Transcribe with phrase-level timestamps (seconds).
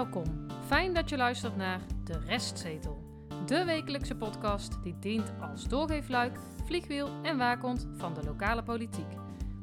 [0.00, 0.46] Welkom.
[0.66, 2.98] Fijn dat je luistert naar De Restzetel.
[3.46, 9.12] De wekelijkse podcast die dient als doorgeefluik, vliegwiel en waakhond van de lokale politiek.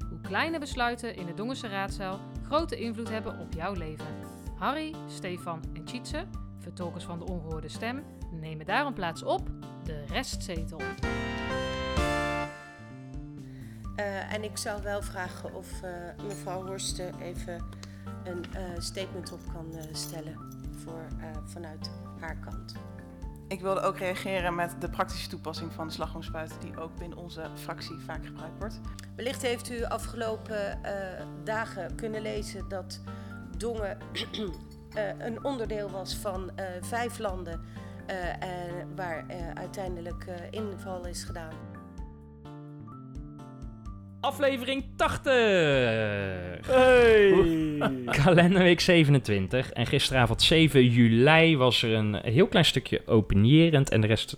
[0.10, 4.06] Hoe kleine besluiten in de Dongense raadzaal grote invloed hebben op jouw leven.
[4.58, 6.26] Harry, Stefan en Tjitse,
[6.60, 9.50] vertolkers van de ongehoorde stem, nemen daarom plaats op
[9.84, 10.82] De Restzetel.
[14.00, 17.86] Uh, en ik zou wel vragen of uh, mevrouw Horsten even
[18.28, 20.38] een uh, statement op kan stellen
[20.84, 21.08] voor,
[21.46, 22.76] vanuit haar kant.
[23.48, 27.50] Ik wilde ook reageren met de praktische toepassing van de slagroomspuit, die ook binnen onze
[27.56, 28.80] fractie vaak gebruikt wordt.
[29.16, 30.80] Wellicht heeft u afgelopen
[31.44, 33.02] dagen kunnen lezen dat
[33.58, 33.98] Dongen
[35.28, 36.52] een onderdeel was van
[36.82, 37.62] vijf landen
[38.96, 41.54] waar uiteindelijk inval is gedaan
[44.20, 45.34] aflevering 80.
[46.68, 47.34] Hey.
[48.24, 49.72] Kalenderweek 27.
[49.72, 54.38] En gisteravond 7 juli was er een heel klein stukje openierend en de rest...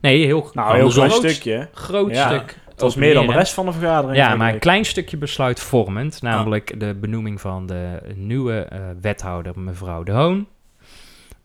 [0.00, 1.68] Nee, heel, nou, heel klein stukje.
[1.72, 2.60] Groot stuk.
[2.68, 4.16] Het was meer dan de rest van de vergadering.
[4.16, 6.22] Ja, maar een klein stukje besluitvormend.
[6.22, 10.46] Namelijk de benoeming van de nieuwe uh, wethouder, mevrouw De Hoon.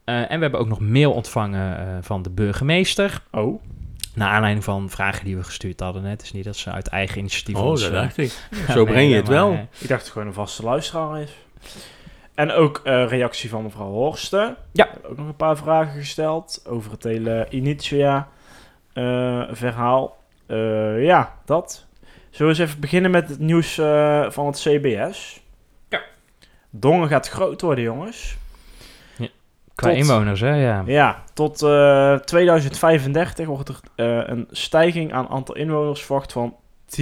[0.06, 3.22] Uh, en we hebben ook nog mail ontvangen uh, van de burgemeester.
[3.32, 3.62] Oh.
[4.18, 6.12] Naar aanleiding van vragen die we gestuurd hadden net.
[6.12, 7.56] Het is niet dat ze uit eigen initiatief...
[7.56, 8.50] Oh, dat dacht ik.
[8.70, 9.52] Zo breng je het wel.
[9.52, 11.38] Maar, ik dacht dat het gewoon een vaste luisteraar is.
[12.36, 14.56] En ook uh, reactie van mevrouw Horsten.
[14.72, 14.90] Ja.
[15.04, 20.18] Ook nog een paar vragen gesteld over het hele Initia-verhaal.
[20.48, 21.86] Uh, ja, dat.
[22.30, 25.42] Zullen we eens even beginnen met het nieuws uh, van het CBS?
[25.90, 26.02] Ja.
[26.70, 28.38] Dongen gaat groot worden, jongens.
[29.78, 30.56] Qua inwoners, hè?
[30.56, 36.56] Ja, ja tot uh, 2035 wordt er uh, een stijging aan aantal inwoners verwacht van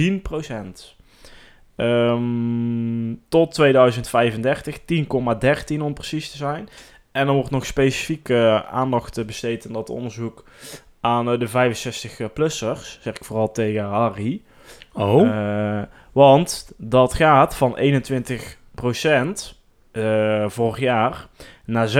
[1.76, 6.68] Um, tot 2035 10,13 om precies te zijn.
[7.12, 10.44] En er wordt nog specifiek uh, aandacht besteed in dat onderzoek
[11.00, 13.00] aan de 65-plussers.
[13.00, 14.42] Zeg ik vooral tegen Harry.
[14.92, 15.82] Oh.
[16.12, 18.56] want dat gaat van 21
[20.46, 21.26] vorig jaar
[21.64, 21.92] naar 26%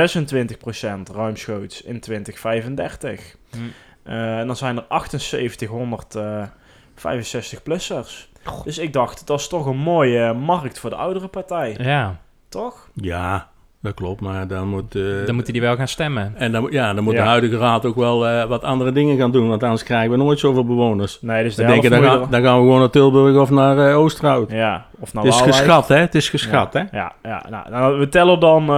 [1.13, 3.37] ruimschoots in 2035.
[3.51, 3.59] Hm.
[4.05, 4.85] Uh, en dan zijn er
[5.21, 8.31] 7865 plussers.
[8.65, 11.77] Dus ik dacht, dat is toch een mooie markt voor de oudere partij.
[11.79, 12.21] Ja.
[12.49, 12.91] Toch?
[12.95, 13.49] Ja,
[13.87, 14.95] dat klopt, maar dan moet...
[14.95, 16.33] Uh, dan moeten die wel gaan stemmen.
[16.37, 17.23] En dan, ja, dan moet ja.
[17.23, 20.17] de huidige raad ook wel uh, wat andere dingen gaan doen, want anders krijgen we
[20.17, 21.19] nooit zoveel bewoners.
[21.21, 23.99] Nee, dus dan, denken, dan, gaan, dan gaan we gewoon naar Tilburg of naar uh,
[23.99, 24.51] Oosterhout.
[24.51, 25.63] Ja, of naar Het is Waalwijk.
[25.63, 25.97] geschat, hè?
[25.97, 26.87] Het is geschat, ja.
[26.91, 26.99] hè?
[26.99, 27.45] Ja, ja.
[27.51, 28.71] Nou, nou, we tellen dan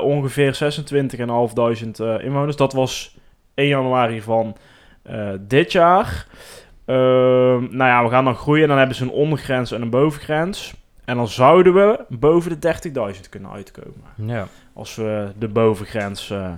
[0.00, 0.58] ongeveer
[2.18, 2.56] 26.500 inwoners.
[2.56, 3.16] Dat was
[3.54, 4.56] 1 januari van
[5.40, 6.26] dit jaar.
[6.86, 8.68] Ehm, nou ja, we gaan dan groeien.
[8.68, 10.74] Dan hebben ze een ondergrens en een bovengrens.
[11.10, 12.74] En dan zouden we boven de
[13.14, 14.04] 30.000 kunnen uitkomen.
[14.14, 14.48] Ja.
[14.72, 16.52] Als we de bovengrens uh,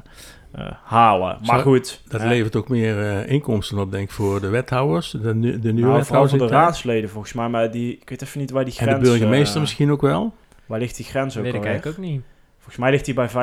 [0.58, 1.38] uh, halen.
[1.44, 2.02] Maar Zo, goed.
[2.08, 5.10] Dat levert ook meer uh, inkomsten op, denk ik, voor de wethouders.
[5.10, 6.36] De, de nieuwe nou, wethouders.
[6.38, 7.48] voor de raadsleden volgens mij.
[7.48, 8.92] Maar die, ik weet even niet waar die grens...
[8.92, 10.34] En de burgemeester misschien ook wel?
[10.66, 12.22] Waar ligt die grens ook Weet ik eigenlijk ook niet.
[12.56, 13.34] Volgens mij ligt die bij 35.000.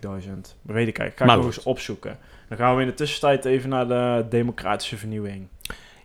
[0.00, 1.16] Dat weet ik eigenlijk.
[1.16, 2.18] Ga ik nog eens opzoeken.
[2.48, 5.46] Dan gaan we in de tussentijd even naar de democratische vernieuwing.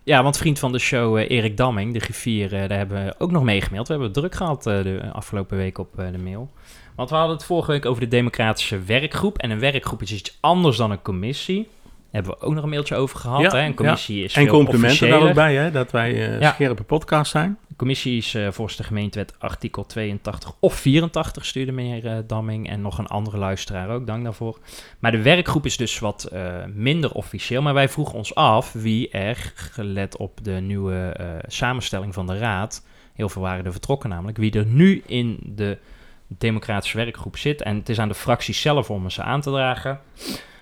[0.08, 3.14] Ja, want vriend van de show uh, Erik Damming, de griffier, uh, daar hebben we
[3.18, 3.86] ook nog meegemaild.
[3.86, 6.50] We hebben het druk gehad uh, de afgelopen week op de mail.
[6.96, 9.38] Want we hadden het vorige week over de democratische werkgroep.
[9.38, 11.68] En een werkgroep is iets anders dan een commissie.
[12.10, 13.40] Daar hebben we ook nog een mailtje over gehad.
[13.40, 13.64] Ja, hè?
[13.64, 14.24] Een commissie ja.
[14.24, 15.70] is En complimenten daar ook bij, hè?
[15.70, 16.52] dat wij ja.
[16.52, 17.58] scherpe podcast zijn.
[17.68, 22.68] De commissie is volgens de gemeentewet artikel 82 of 84, stuurde meneer Damming.
[22.68, 24.58] En nog een andere luisteraar ook, dank daarvoor.
[24.98, 27.62] Maar de werkgroep is dus wat uh, minder officieel.
[27.62, 32.38] Maar wij vroegen ons af wie er, gelet op de nieuwe uh, samenstelling van de
[32.38, 32.86] raad...
[33.14, 34.38] heel veel waren er vertrokken namelijk...
[34.38, 35.78] wie er nu in de
[36.28, 37.62] democratische werkgroep zit.
[37.62, 40.00] En het is aan de fractie zelf om ze aan te dragen.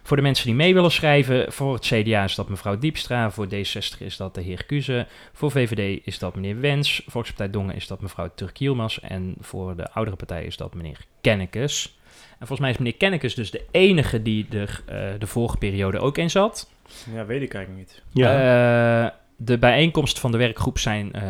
[0.06, 3.47] Voor de mensen die mee willen schrijven, voor het CDA is dat mevrouw Diepstra, voor
[3.47, 7.87] D60 is dat de heer Kuze, voor VVD is dat meneer Wens, Volkspartij Dongen is
[7.87, 11.99] dat mevrouw Turkielmas en voor de oudere partij is dat meneer Kennekes.
[12.31, 15.99] En volgens mij is meneer Kennekes dus de enige die er uh, de vorige periode
[15.99, 16.70] ook in zat.
[17.14, 18.03] Ja, weet ik eigenlijk niet.
[18.12, 19.05] Ja.
[19.05, 21.23] Uh, de bijeenkomsten van de werkgroep zijn uh,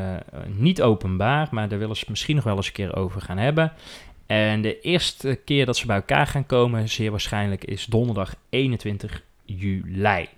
[0.47, 3.73] niet openbaar, maar daar willen ze misschien nog wel eens een keer over gaan hebben.
[4.27, 9.23] En de eerste keer dat ze bij elkaar gaan komen, zeer waarschijnlijk, is donderdag 21
[9.45, 10.29] juli.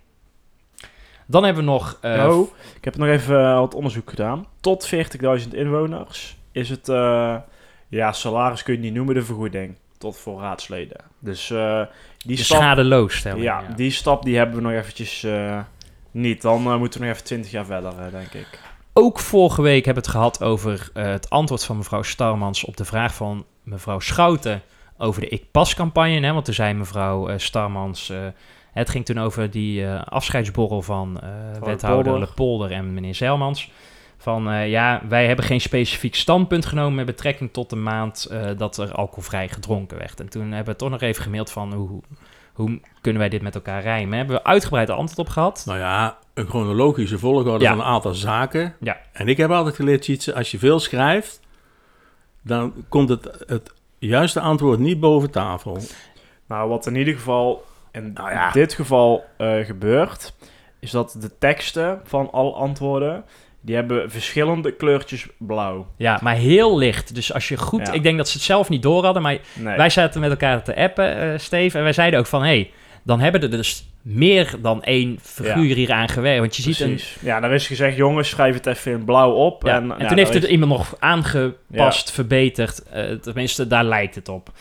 [1.27, 1.99] Dan hebben we nog...
[2.03, 2.39] Uh,
[2.77, 4.47] ik heb nog even uh, wat onderzoek gedaan.
[4.61, 4.91] Tot
[5.43, 6.89] 40.000 inwoners is het...
[6.89, 7.37] Uh,
[7.89, 9.75] ja, salaris kun je niet noemen, de vergoeding.
[9.99, 11.01] Tot voor raadsleden.
[11.19, 12.59] Dus die de stap...
[12.59, 15.27] schadeloos ja, ja, die stap die hebben we nog eventjes
[16.11, 16.43] niet.
[16.43, 18.61] Dan moeten we nog even 20 jaar verder, denk ik.
[18.93, 22.85] Ook vorige week hebben we het gehad over het antwoord van mevrouw Starmans op de
[22.85, 24.63] vraag van mevrouw Schouten
[24.99, 26.21] over de Ik Pas campagne.
[26.27, 28.11] Hè, want toen zei mevrouw eh, Starmans...
[28.11, 28.19] eh,
[28.73, 31.21] het ging toen over die eh, afscheidsborrel van
[31.65, 32.19] wethouder Polder.
[32.29, 33.71] Lepolder en meneer Zeilmans.
[34.21, 38.93] Van ja, wij hebben geen specifiek standpunt genomen met betrekking tot de maand dat er
[38.93, 40.21] alcoholvrij gedronken werd.
[40.21, 42.01] En toen hebben we toch nog even gemaild van hoe,
[42.53, 44.19] hoe kunnen wij dit met elkaar rijmen.
[44.19, 45.63] Hebben we uitgebreid antwoord op gehad.
[45.67, 47.71] Nou ja, een chronologische volgorde Ja.
[47.71, 48.75] van een aantal zaken.
[48.81, 48.97] Ja.
[49.13, 51.41] En ik heb altijd geleerd, Sietse, als je veel schrijft,
[52.43, 55.79] dan komt het, het juiste antwoord niet boven tafel.
[56.49, 58.51] Nou, wat in ieder geval in Nou ja.
[58.51, 60.35] dit geval eh, gebeurt,
[60.81, 63.25] is dat de teksten van alle antwoorden,
[63.61, 65.87] die hebben verschillende kleurtjes blauw.
[65.97, 67.15] Ja, maar heel licht.
[67.15, 67.87] Dus als je goed...
[67.87, 67.93] Ja.
[67.93, 69.77] Ik denk dat ze het zelf niet door hadden, maar Nee.
[69.77, 71.77] wij zaten met elkaar te appen, eh Steve.
[71.77, 72.71] En wij zeiden ook van, hé, hey,
[73.03, 76.41] dan hebben er dus meer dan één figuur hier aan gewerkt.
[76.41, 77.01] Want je ziet een...
[77.21, 79.63] Ja, daar is gezegd, jongens, schrijf het even in blauw op.
[79.67, 82.83] Ja, en en, ja, toen heeft is- het iemand nog aangepast, verbeterd.
[82.83, 84.53] Eh, tenminste, daar lijkt het op.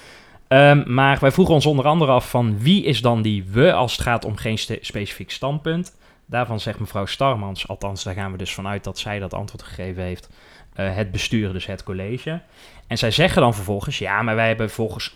[0.47, 3.91] Ehm, maar wij vroegen ons onder andere af van wie is dan die we als
[3.91, 5.95] het gaat om geen specifiek standpunt.
[6.25, 10.03] Daarvan zegt mevrouw Starmans, althans daar gaan we dus vanuit dat zij dat antwoord gegeven
[10.03, 10.29] heeft,
[10.73, 12.41] eh, het bestuur, dus het college.
[12.87, 15.15] En zij zeggen dan vervolgens, ja, maar wij hebben volgens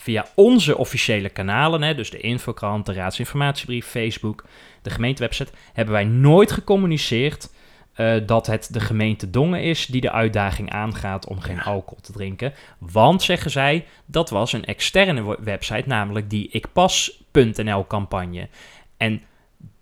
[0.00, 4.44] via onze officiële kanalen, hè, dus de infokrant, de raadsinformatiebrief, Facebook,
[4.82, 7.50] de gemeentewebsite, hebben wij nooit gecommuniceerd
[7.94, 12.12] eh, dat het de gemeente Dongen is die de uitdaging aangaat om geen alcohol te
[12.12, 12.52] drinken.
[12.78, 18.48] Want, zeggen zij, dat was een externe we- website, namelijk die ikpas.nl campagne.
[18.96, 19.22] En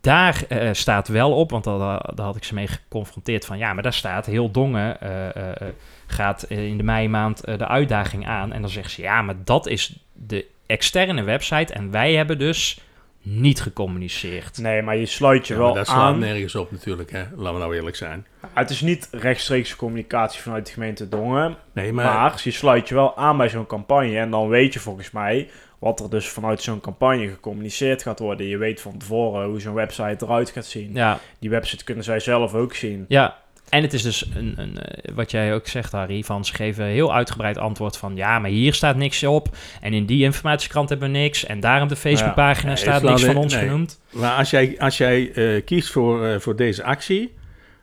[0.01, 1.79] daar eh, staat wel op, want daar,
[2.15, 5.69] daar had ik ze mee geconfronteerd van, ja, maar daar staat heel Dongen eh,
[6.07, 8.53] gaat in de meimaand eh, de uitdaging aan.
[8.53, 12.81] En dan zegt ze, ja, maar dat is de externe website en wij hebben dus
[13.23, 14.59] niet gecommuniceerd.
[14.59, 16.19] Nee, maar je sluit je Ja, wel dat slaat aan.
[16.19, 17.19] nergens op natuurlijk, hè.
[17.37, 18.27] laten we nou eerlijk zijn.
[18.55, 21.57] Het is niet rechtstreeks communicatie vanuit de gemeente Dongen.
[21.73, 24.19] Nee, Maar, maar, je sluit je wel aan bij zo'n campagne.
[24.19, 28.47] En dan weet je volgens mij wat er dus vanuit zo'n campagne gecommuniceerd gaat worden.
[28.47, 30.91] Je weet van tevoren hoe zo'n website eruit gaat zien.
[30.95, 33.05] Ja, Die website kunnen zij zelf ook zien.
[33.09, 33.37] Ja,
[33.71, 36.85] en het is dus een, een, eh, wat jij ook zegt, Harry, van ze geven
[36.85, 39.49] heel uitgebreid antwoord van ja, maar hier staat niks op.
[39.81, 41.45] En in die informatiekrant hebben we niks.
[41.45, 43.63] En daar op de Facebookpagina Nee, staat niks van ons nee.
[43.63, 44.01] genoemd.
[44.11, 47.35] maar als jij, als jij eh, kiest voor, eh, voor deze actie,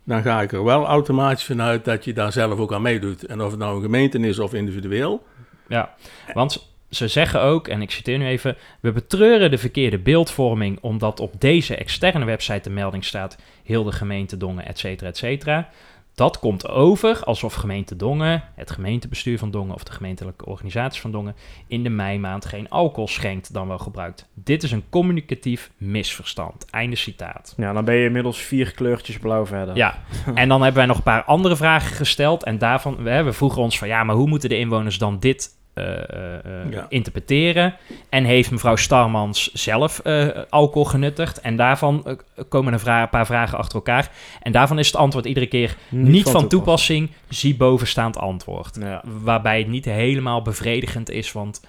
[0.03, 3.25] dan ga ik er wel automatisch vanuit dat je daar zelf ook aan meedoet.
[3.25, 5.23] En of het nou een gemeente is of individueel.
[5.67, 5.95] Ja,
[6.33, 11.19] want ze zeggen ook, en ik citeer nu even, we betreuren de verkeerde beeldvorming omdat
[11.19, 15.69] op deze externe website de melding staat heel de gemeente Dongen, et cetera, et cetera.
[16.15, 21.11] Dat komt over alsof gemeente Dongen, het gemeentebestuur van Dongen of de gemeentelijke organisatie van
[21.11, 21.35] Dongen
[21.67, 24.27] in de meimaand geen alcohol schenkt dan wel gebruikt.
[24.33, 26.65] Dit is een communicatief misverstand.
[26.69, 27.53] Einde citaat.
[27.57, 29.75] Ja, dan ben je inmiddels vier kleurtjes blauw verder.
[29.75, 30.03] Ja,
[30.33, 32.43] en dan hebben wij nog een paar andere vragen gesteld.
[32.43, 35.49] En daarvan, we, we vroegen ons van ja, maar hoe moeten de inwoners dan dit
[35.75, 36.85] eh, eh, eh, Ja.
[36.89, 37.75] interpreteren?
[38.09, 40.01] En heeft mevrouw Starmans zelf
[40.49, 41.41] alcohol genuttigd?
[41.41, 42.19] En daarvan
[42.49, 44.11] komen een, vra- paar vragen achter elkaar.
[44.41, 47.11] En daarvan is het antwoord iedere keer niet, van, toepassing.
[47.29, 48.77] Zie bovenstaand antwoord.
[48.79, 49.03] Ja.
[49.21, 51.61] Waarbij het niet helemaal bevredigend is, want...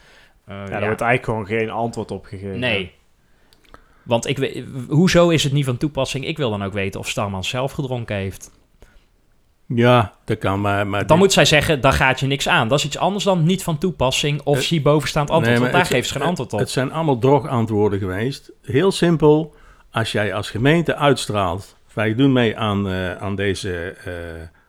[0.49, 2.59] Ja, wordt eigenlijk gewoon geen antwoord op gegeven.
[2.59, 2.93] Nee.
[4.03, 6.27] Want ik hoezo is het niet van toepassing?
[6.27, 8.51] Ik wil dan ook weten of Starmans zelf gedronken heeft.
[9.67, 10.87] Ja, dat kan, maar...
[10.87, 12.69] maar Dan moet zij zeggen, daar gaat je niks aan.
[12.69, 15.51] Dat is iets anders dan niet van toepassing of Eh, zie bovenstaand antwoord.
[15.51, 16.59] Nee, want daar het- geeft ze geen antwoord op.
[16.59, 18.53] Het zijn allemaal drogantwoorden geweest.
[18.63, 19.55] Heel simpel.
[19.91, 24.13] Als jij als gemeente uitstraalt, wij doen mee aan, eh, aan, deze, eh,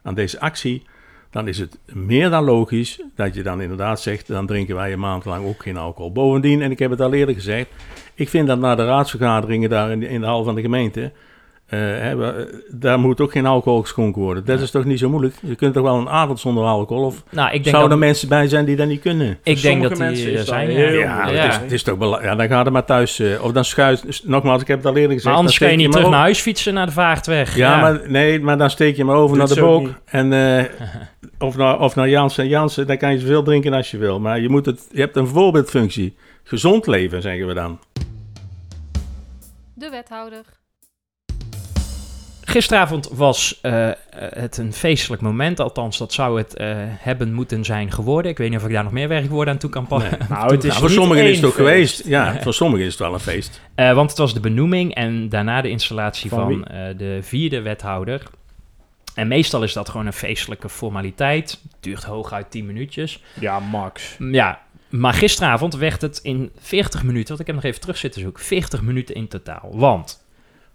[0.04, 0.84] aan deze actie,
[1.32, 5.00] dan is het meer dan logisch dat je dan inderdaad zegt, dan drinken wij een
[5.00, 6.12] maand lang ook geen alcohol.
[6.12, 7.68] Bovendien, en ik heb het al eerder gezegd,
[8.16, 11.12] ik vind dat na de raadsvergaderingen daar in de, in de hal van de gemeente,
[11.68, 12.36] eh, eh,
[12.72, 14.46] daar moet ook geen alcohol geschonken worden.
[14.46, 15.36] Dat is toch niet zo moeilijk?
[15.42, 17.06] Je kunt toch wel een avond zonder alcohol?
[17.06, 19.38] Of nou, ik denk zouden dat, er mensen bij zijn die dat niet kunnen?
[19.44, 20.72] ik denk dat die mensen er dat zijn.
[20.72, 21.26] ja.
[21.30, 23.20] Het, is, het is toch bela- Ja, dan ga je maar thuis.
[23.20, 24.22] eh, of dan schuit.
[24.24, 25.26] Nogmaals, ik heb het al eerder gezegd.
[25.26, 27.56] Maar anders dan kan je niet terug maar naar huis fietsen naar de vaartweg.
[27.56, 29.90] Ja, maar nee, maar dan steek je maar over Doet naar de niet.
[30.06, 30.64] En, eh,
[31.40, 32.48] of, naar, of naar Jansen.
[32.48, 34.20] Jansen, daar kan je zoveel drinken als je wil.
[34.20, 36.16] Maar je, moet het, je hebt een voorbeeldfunctie.
[36.44, 37.80] Gezond leven, zeggen we dan.
[39.74, 40.44] De wethouder.
[42.50, 43.96] Gisteravond was eh, eh,
[44.30, 45.60] het een feestelijk moment.
[45.60, 48.32] Althans, dat zou het eh, hebben moeten zijn geworden.
[48.32, 50.10] Ik weet niet of ik daar nog meer werkwoorden aan toe kan pakken.
[50.20, 50.28] Nee.
[50.38, 51.68] Nou, het is Nou, voor sommigen is het ook feest.
[51.68, 52.08] geweest.
[52.08, 53.62] Ja, voor sommigen is het wel een feest.
[53.76, 58.24] Want het was de benoeming en daarna de installatie Van de vierde wethouder.
[59.16, 61.60] En meestal is dat gewoon een feestelijke formaliteit.
[61.80, 63.24] Duurt hooguit 10 minuutjes.
[63.40, 64.16] Ja, max.
[64.18, 67.98] Mm, Ja, maar gisteravond werd het in 40 minuten, want ik heb nog even terug
[67.98, 69.70] zitten zoeken, 40 minuten in totaal.
[69.72, 70.26] Want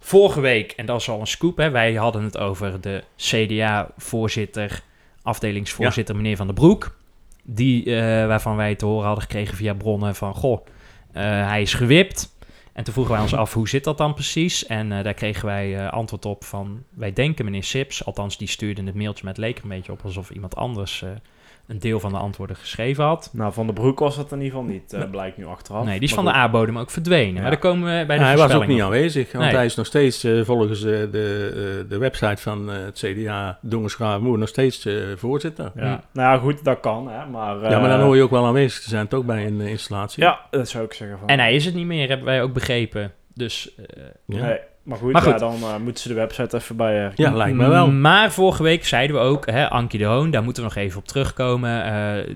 [0.05, 4.83] vorige week, en dat is al een scoop, hè, wij hadden het over de CDA-voorzitter,
[5.23, 6.97] afdelingsvoorzitter meneer Van der Broek.
[7.45, 10.35] Die, eh, waarvan wij te horen hadden gekregen via bronnen van...
[10.35, 10.67] Goh,
[11.13, 12.37] eh, hij is gewipt.
[12.73, 14.67] En toen vroegen wij ons af, hoe zit dat dan precies?
[14.67, 16.83] En eh, daar kregen wij antwoord op van...
[16.91, 19.27] Wij denken meneer Sips, althans die stuurde het mailtje...
[19.27, 21.05] het leek een beetje op alsof iemand anders...
[21.73, 23.31] een deel van de antwoorden geschreven had.
[23.33, 25.85] Nou, Van de Broek was dat in ieder geval niet, eh, blijkt nu achteraf.
[25.85, 26.39] Nee, die is Maar van de.
[26.39, 27.35] A-bodem ook verdwenen.
[27.35, 27.41] Ja.
[27.41, 28.85] Maar daar komen we bij de hij was ook niet op.
[28.85, 29.55] aanwezig, want Nee.
[29.55, 31.03] hij is nog steeds eh, volgens eh, de,
[31.83, 35.73] eh, de website van eh, het CDA Dongersgraafmoer nog steeds eh, voorzitter.
[35.75, 35.83] Ja.
[36.13, 37.27] Nou ja, goed, dat kan, hè.
[37.27, 40.23] Maar, ja, maar dan hoor je ook wel aanwezig te zijn, toch bij een installatie.
[40.23, 41.29] Ja, dat zou ik zeggen van.
[41.29, 43.13] En hij is het niet meer, hebben wij ook begrepen.
[43.35, 44.45] Dus eh, Ja.
[44.47, 47.05] Nee, maar goed, Maar ja, dan eh, moeten ze de website even bij...
[47.07, 47.91] eh, Ja, lijkt me wel.
[47.91, 50.99] Maar vorige week zeiden we ook, hè, Ankie de Hoon, daar moeten we nog even
[50.99, 51.85] op terugkomen.
[51.85, 52.35] eh,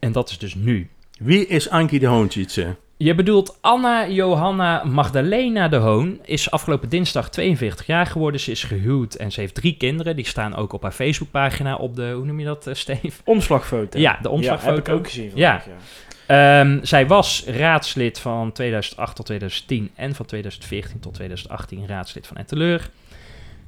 [0.00, 0.88] en dat is dus nu.
[1.18, 2.76] Wie is Ankie de Hoontjietse?
[2.96, 8.40] Je bedoelt Anna Johanna Magdalena de Hoon is afgelopen dinsdag 42 jaar geworden.
[8.40, 10.16] Ze is gehuwd en ze heeft drie kinderen.
[10.16, 13.10] Die staan ook op haar Facebookpagina op de, hoe noem je dat, eh, Steve?
[13.24, 13.98] Omslagfoto.
[13.98, 14.70] Ja, de omslagfoto.
[14.70, 15.60] Ja, heb ik ook gezien Ja.
[15.60, 15.84] vandaag, ja.
[16.26, 22.36] Ehm, zij was raadslid van 2008 tot 2010 en van 2014 tot 2018 raadslid van
[22.36, 22.90] Etteleur.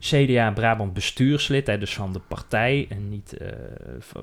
[0.00, 3.48] CDA Brabant bestuurslid, hè, dus van de partij en niet eh,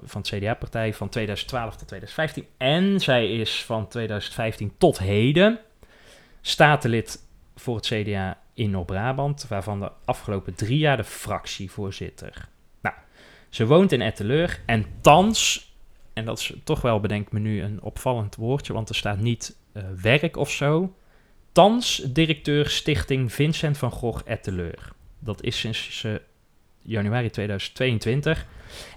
[0.03, 2.45] van het CDA-partij van 2012 tot 2015.
[2.57, 5.59] En zij is van 2015 tot heden
[6.41, 7.19] statenlid
[7.55, 12.47] voor het CDA in Noord-Brabant, waarvan de afgelopen drie jaar de fractievoorzitter.
[12.81, 12.95] Nou,
[13.49, 15.72] ze woont in Etteleur en thans
[16.13, 19.55] en dat is toch wel, bedenk me nu, een opvallend woordje, want er staat niet
[19.73, 20.95] eh, werk of zo.
[21.51, 24.91] Thans directeur Stichting Vincent van Gogh Etteleur.
[25.19, 26.13] Dat is sinds eh,
[26.81, 28.45] januari 2022.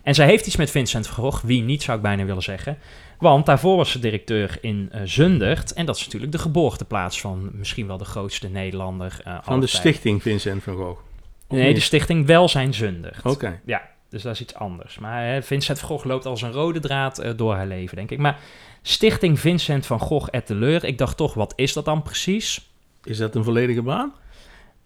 [0.02, 2.78] En zij heeft iets met Vincent van Gogh, wie niet zou ik bijna willen zeggen.
[3.18, 5.72] Want daarvoor was ze directeur in eh, Zundert.
[5.72, 9.40] En dat is natuurlijk de geboorteplaats van misschien wel de grootste Nederlander.
[9.42, 11.00] Van de stichting Vincent van Gogh.
[11.48, 11.76] Of Nee, niet?
[11.76, 13.24] de stichting Welzijn Zundert.
[13.24, 13.60] Oké.
[13.64, 14.98] Ja, dus dat is iets anders.
[14.98, 18.10] Maar hè, Vincent van Gogh loopt als een rode draad eh, door haar leven, denk
[18.10, 18.18] ik.
[18.18, 18.38] Maar
[18.82, 22.70] Stichting Vincent van Gogh Etteleur, ik dacht toch, wat is dat dan precies?
[23.04, 24.12] Is dat een volledige baan?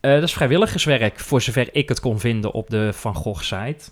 [0.00, 3.91] Eh, dat is vrijwilligerswerk, voor zover ik het kon vinden op de Van Gogh-site.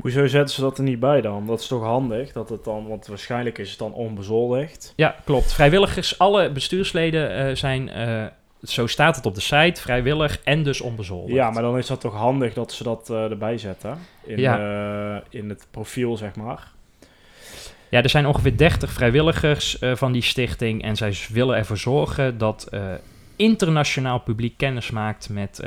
[0.00, 1.46] Hoezo zetten ze dat er niet bij dan?
[1.46, 2.88] Dat is toch handig, dat het dan...
[2.88, 4.92] Want waarschijnlijk is het dan onbezoldigd.
[4.96, 5.52] Ja, klopt.
[5.52, 8.24] Vrijwilligers, alle bestuursleden eh, zijn, eh,
[8.62, 11.34] zo staat het op de site, vrijwillig en dus onbezoldigd.
[11.34, 13.98] Ja, maar dan is dat toch handig dat ze dat eh, erbij zetten.
[14.24, 16.70] In, eh, in het profiel, zeg maar.
[17.88, 20.82] Ja, er zijn ongeveer 30 vrijwilligers eh, van die stichting.
[20.82, 22.70] En zij willen ervoor zorgen dat
[23.36, 25.62] internationaal publiek kennis maakt met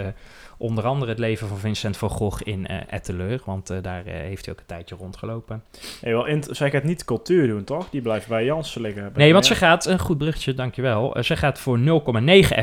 [0.60, 3.42] onder andere het leven van Vincent van Gogh in eh Etteleur.
[3.46, 5.64] Want eh, daar eh, heeft hij ook een tijdje rondgelopen.
[6.02, 7.90] Hey, wel, zij gaat niet cultuur doen, toch?
[7.90, 9.12] Die blijft bij Jansen liggen.
[9.16, 11.24] Nee, want ze gaat, een goed bruggetje, dankjewel.
[11.24, 11.84] Ze gaat voor 0,9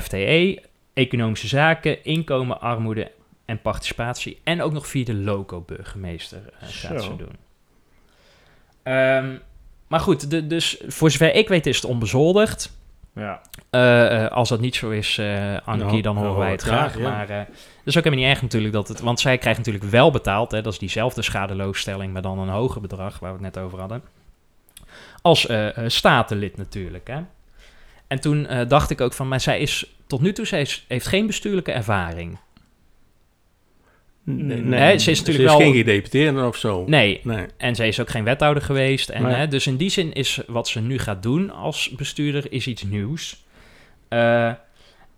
[0.03, 0.63] FTE,
[0.93, 3.11] economische zaken, inkomen, armoede
[3.45, 4.41] en participatie.
[4.45, 7.37] En ook nog via de loco-burgemeester gaat ze doen.
[8.83, 9.37] Ehm,
[9.87, 12.73] maar goed, de, dus voor zover ik weet is het onbezoldigd.
[13.17, 13.41] Ja.
[13.71, 15.21] Eh, eh, als dat niet zo is,
[15.65, 16.99] Ankie, Nou, dan horen wij het graag.
[16.99, 17.47] Maar dat
[17.85, 18.73] is ook helemaal niet erg natuurlijk.
[18.73, 20.51] Dat het, want zij krijgt natuurlijk wel betaald.
[20.51, 23.79] Hè, dat is diezelfde schadeloosstelling, maar dan een hoger bedrag, waar we het net over
[23.79, 24.03] hadden.
[25.23, 25.49] Als
[25.87, 27.09] statenlid natuurlijk.
[27.09, 27.21] Hè.
[28.07, 31.07] En toen dacht ik ook van, maar zij is tot nu toe, zij is, heeft
[31.07, 32.39] geen bestuurlijke ervaring.
[34.29, 36.85] Nee, Nee, ze is natuurlijk wel- geen gedeputeerde of zo.
[36.87, 37.47] Nee, Nee.
[37.57, 39.09] En zij is ook geen wethouder geweest.
[39.09, 39.35] En, Nee.
[39.35, 42.83] hè, dus in die zin is wat ze nu gaat doen als bestuurder is iets
[42.83, 43.45] nieuws.
[44.09, 44.53] Eh,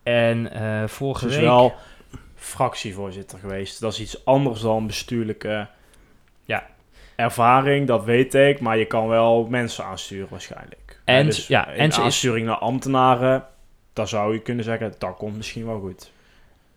[0.03, 1.45] en eh vorige Ze is week...
[1.45, 1.75] wel
[2.37, 3.81] fractievoorzitter geweest.
[3.81, 5.67] Dat is iets anders dan bestuurlijke
[6.45, 6.67] Ja.
[7.17, 8.61] ervaring, dat weet ik.
[8.61, 11.01] Maar je kan wel mensen aansturen waarschijnlijk.
[11.05, 13.45] En- dus ja, en ze is- aansturing naar ambtenaren,
[13.93, 16.11] dan zou je kunnen zeggen, dat komt misschien wel goed.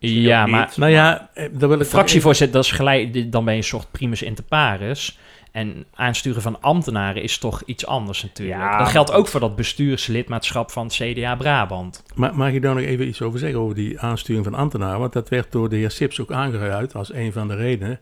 [0.10, 0.78] Ja, ook maar niet.
[0.78, 4.22] Nou ja, eh, wil ik fractievoorzitter, dat is gelijk, dan ben je een soort primus
[4.22, 5.20] inter pares.
[5.52, 8.60] En aansturen van ambtenaren is toch iets anders natuurlijk.
[8.60, 12.04] Ja, dat geldt maar- ook voor dat bestuurslidmaatschap van het CDA Brabant.
[12.16, 15.00] Ma- mag ik daar nog even iets over zeggen, over die aansturing van ambtenaren?
[15.00, 18.00] Want dat werd door de heer Sips ook aangeruid als een van de redenen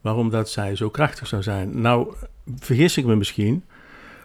[0.00, 1.80] waarom dat zij zo krachtig zou zijn.
[1.80, 2.14] Nou,
[2.58, 3.64] vergis ik me misschien,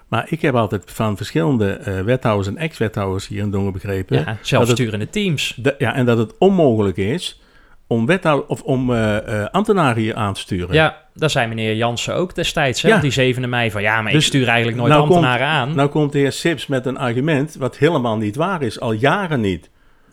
[0.08, 4.18] maar ik heb altijd van verschillende eh, wethouders en ex-wethouders hier in Dongen begrepen...
[4.20, 5.54] Ja, zelfsturende teams.
[5.58, 7.42] dat- ja, en dat het onmogelijk is
[7.88, 10.76] om, wethouder, of om eh, eh, ambtenaren hier aan te sturen.
[10.76, 12.98] Ja, daar zei meneer Jansen ook destijds, hè, Ja.
[13.00, 15.76] die 7 mei, van ja, maar ik Dus stuur eigenlijk nooit nou ambtenaren aan.
[15.76, 19.42] Nou komt de heer Sips met een argument wat helemaal niet waar is, al jaren
[19.42, 19.70] niet.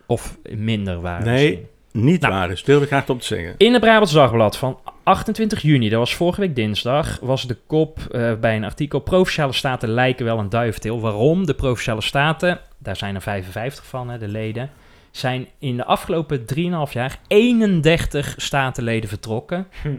[0.07, 1.23] Of minder waar.
[1.25, 1.33] Nee.
[1.33, 1.67] misschien.
[2.05, 2.33] Niet Nou.
[2.35, 3.55] waar is, durf ik hard op te zeggen.
[3.57, 7.99] In het Brabants Dagblad van 28 juni, dat was vorige week dinsdag, was de kop
[7.99, 11.01] eh, bij een artikel Provinciale Staten lijken wel een duiventil.
[11.01, 11.47] Waarom?
[11.47, 14.71] De Provinciale Staten, daar zijn er 55 van, hè, de leden,
[15.11, 19.67] zijn in de afgelopen 3,5 jaar 31 statenleden vertrokken.
[19.83, 19.95] Hm.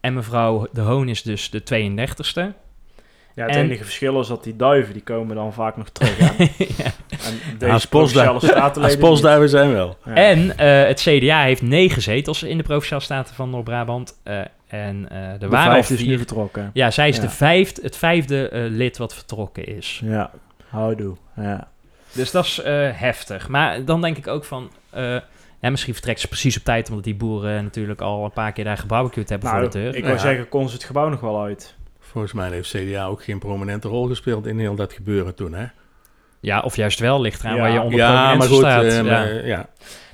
[0.00, 2.65] En mevrouw De Hoon is dus de 32ste.
[3.36, 6.18] Ja, het En- enige verschil is dat die duiven, die komen dan vaak nog terug.
[6.18, 6.44] Hè?
[6.76, 6.84] Ja.
[7.10, 9.96] En deze Als provinciale postduiven zijn wel.
[10.04, 10.14] Ja.
[10.14, 14.20] En eh, het CDA heeft negen zetels in de Provinciale Staten van Noord-Brabant.
[14.22, 16.16] Eh, en eh er de waren vijfde is nu vier...
[16.16, 16.70] vertrokken.
[16.72, 17.22] Ja, zij is Ja.
[17.22, 20.00] de vijfde, het vijfde lid wat vertrokken is.
[20.04, 20.30] Ja,
[20.68, 21.16] houdoe.
[21.36, 21.68] Ja.
[22.12, 22.60] Dus dat is
[22.92, 23.48] heftig.
[23.48, 24.70] Maar dan denk ik ook van...
[25.60, 26.88] ja, misschien vertrekt ze precies op tijd...
[26.88, 29.94] omdat die boeren natuurlijk al een paar keer daar gebarbecued hebben Nou, voor de deur.
[29.94, 30.08] ik Ja.
[30.10, 31.74] wil zeggen, kon ze het gebouw nog wel uit.
[32.10, 35.66] Volgens mij heeft CDA ook geen prominente rol gespeeld in heel dat gebeuren toen, hè?
[36.40, 37.60] Ja, of juist wel, ligt eraan Ja.
[37.60, 38.58] waar je onder Ja, maar goed.
[38.58, 38.82] staat.
[38.84, 39.02] eh, ja.
[39.02, 39.68] maar, ja.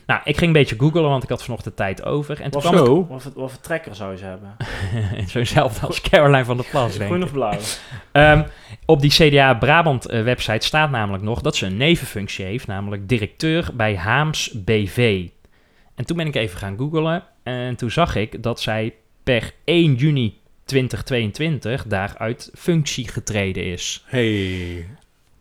[0.06, 2.40] Nou, ik ging een beetje googlen, want ik had vanochtend tijd over.
[2.40, 3.06] En toen Wat kwam Zo.
[3.06, 4.56] Wat voor, wat voor trekker zou ze hebben?
[5.20, 5.28] ik...
[5.28, 7.25] Zo'nzelfde als Caroline van der Plas, denk Groen ik.
[7.26, 7.58] of blauw?
[8.12, 8.42] Ehm,
[8.87, 13.08] op die CDA Brabant eh, website staat namelijk nog dat ze een nevenfunctie heeft, namelijk
[13.08, 15.26] directeur bij Haams BV.
[15.94, 19.94] En toen ben ik even gaan googlen en toen zag ik dat zij per 1
[19.94, 20.40] juni
[20.72, 24.04] 2022 daaruit functie getreden is.
[24.06, 24.86] Hey.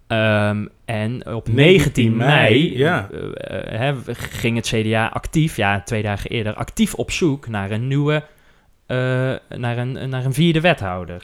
[0.08, 3.10] Ehm, en op 19 19 mei ja.
[3.10, 7.88] eh, eh, ging het CDA actief, ja, twee dagen eerder, actief op zoek naar een
[7.88, 8.24] nieuwe,
[8.86, 8.98] eh,
[9.58, 11.24] naar, een, naar een vierde wethouder.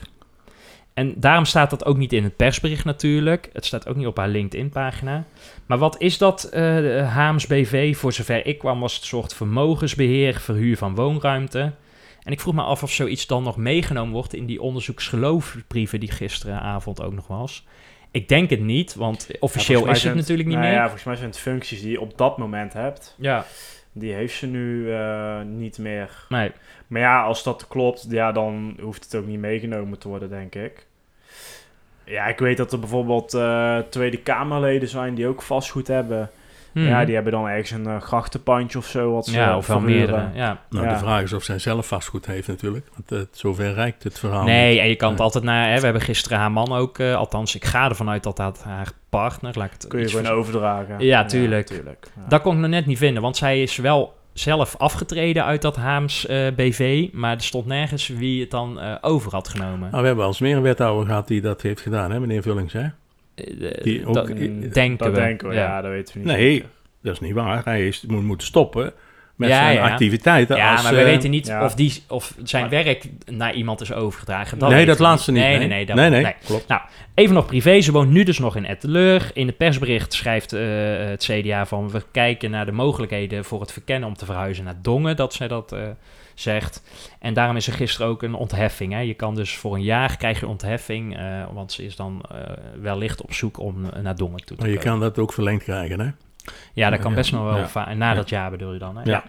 [0.94, 3.50] En daarom staat dat ook niet in het persbericht natuurlijk.
[3.52, 5.24] Het staat ook niet op haar LinkedIn-pagina.
[5.66, 6.50] Maar wat is dat,
[7.04, 7.96] Haams BV?
[7.96, 11.72] Voor zover ik kwam was het een soort vermogensbeheer, verhuur van woonruimte.
[12.28, 16.10] En ik vroeg me af of zoiets dan nog meegenomen wordt in die onderzoeksgeloofbrieven die
[16.10, 17.66] gisteravond ook nog was.
[18.10, 20.78] Ik denk het niet, want officieel Ja, is het natuurlijk niet nou meer.
[20.78, 23.14] Ja, volgens mij zijn het functies die je op dat moment hebt.
[23.18, 23.44] Ja,
[23.92, 26.26] Die heeft ze nu eh, niet meer.
[26.28, 26.52] nee.
[26.86, 30.54] Maar ja, als dat klopt, ja, dan hoeft het ook niet meegenomen te worden, denk
[30.54, 30.86] ik.
[32.04, 36.30] Ja, ik weet dat er bijvoorbeeld eh, Tweede Kamerleden zijn die ook vastgoed hebben.
[36.78, 36.88] Hmm.
[36.88, 39.12] Ja, die hebben dan ergens een eh, grachtenpandje of zo.
[39.12, 40.06] Wat ze ja, of wel verhuren.
[40.14, 40.38] meerdere.
[40.38, 40.60] Ja.
[40.70, 40.92] Nou, Ja.
[40.92, 42.86] de vraag is of zij zelf vastgoed heeft natuurlijk.
[42.94, 44.80] Want eh, zover reikt het verhaal Nee, niet.
[44.80, 45.68] en je kan het altijd naar...
[45.70, 46.98] Hè, we hebben gisteren haar man ook...
[46.98, 49.52] eh, althans, ik ga ervan uit dat dat haar partner...
[49.58, 51.00] Laat ik het Kun je gewoon overdragen.
[51.00, 51.66] Ja, tuurlijk.
[51.66, 52.06] tuurlijk.
[52.16, 52.22] Ja.
[52.28, 55.76] Dat kon ik nog net niet vinden, want zij is wel zelf afgetreden uit dat
[55.76, 59.88] Haams eh, BV, maar er stond nergens wie het dan eh, over had genomen.
[59.90, 62.42] Nou, we hebben al eens meer een wethouder gehad die dat heeft gedaan, hè, meneer
[62.42, 62.84] Vullings, hè?
[63.44, 64.26] Eh, die ook- dat
[64.74, 65.20] denken dat we.
[65.20, 65.80] denken we, ja.
[65.82, 66.28] dat weten we niet.
[66.28, 66.68] Nee, zeker.
[67.02, 67.64] dat is niet waar.
[67.64, 68.92] Hij is, moet moeten stoppen
[69.36, 69.90] met Ja, zijn ja.
[69.90, 70.56] activiteiten.
[70.56, 71.64] Ja, als, maar we eh, weten niet ja.
[71.64, 74.58] of, die, of zijn Maar- werk naar iemand is overgedragen.
[74.58, 75.42] nee, weten dat laatste niet.
[75.42, 75.86] Nee, nee, nee.
[75.86, 76.34] dat- nee, nee, nee.
[76.44, 76.66] klopt.
[77.14, 79.30] Even nog privé, ze woont nu dus nog in Etteleur.
[79.34, 80.60] In het persbericht schrijft eh,
[80.98, 81.90] het CDA van...
[81.90, 85.48] we kijken naar de mogelijkheden voor het verkennen om te verhuizen naar Dongen, dat zij
[85.48, 85.80] dat eh,
[86.40, 86.82] zegt.
[87.18, 88.92] En daarom is er gisteren ook een ontheffing.
[88.92, 89.00] Hè.
[89.00, 92.40] Je kan dus voor een jaar krijg je ontheffing, eh, want ze is dan eh,
[92.80, 94.90] wellicht op zoek om eh, naar Dongen toe te Maar je komen.
[94.90, 96.10] kan dat ook verlengd krijgen, hè?
[96.72, 97.94] Ja, dat kan Ja, best nog wel ja.
[97.94, 99.02] Na dat jaar bedoel je dan, hè?
[99.04, 99.24] Ja.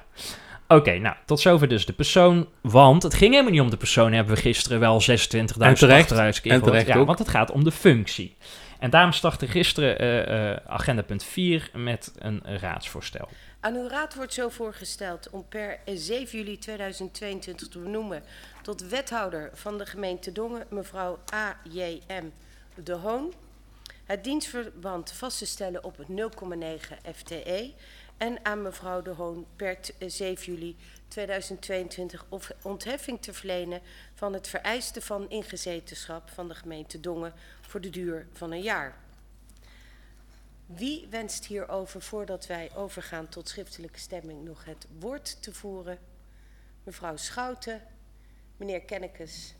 [0.67, 2.47] Oké, nou, tot zover dus de persoon.
[2.61, 6.01] Want het ging helemaal niet om de persoon, hebben we gisteren wel 26.000 En terecht.
[6.01, 6.87] achteruit keer En gehoord.
[6.87, 7.05] ja, ook.
[7.07, 8.35] want het gaat om de functie.
[8.79, 13.27] En daarom startte gisteren eh, eh, agenda punt 4 met een raadsvoorstel.
[13.61, 18.23] Aan uw raad wordt zo voorgesteld om per 7 juli 2022 te benoemen
[18.61, 22.25] tot wethouder van de gemeente Dongen mevrouw A.J.M.
[22.83, 23.33] De Hoon.
[24.05, 26.05] Het dienstverband vast te stellen op 0,9
[27.15, 27.73] FTE
[28.17, 30.75] en aan mevrouw De Hoon per t- 7 juli
[31.07, 33.81] 2022 of ontheffing te verlenen
[34.13, 38.95] van het vereiste van ingezetenschap van de gemeente Dongen voor de duur van een jaar.
[40.75, 45.97] Wie wenst hierover, voordat wij overgaan tot schriftelijke stemming, nog het woord te voeren?
[46.83, 47.81] Mevrouw Schouten,
[48.57, 49.53] meneer Kennekes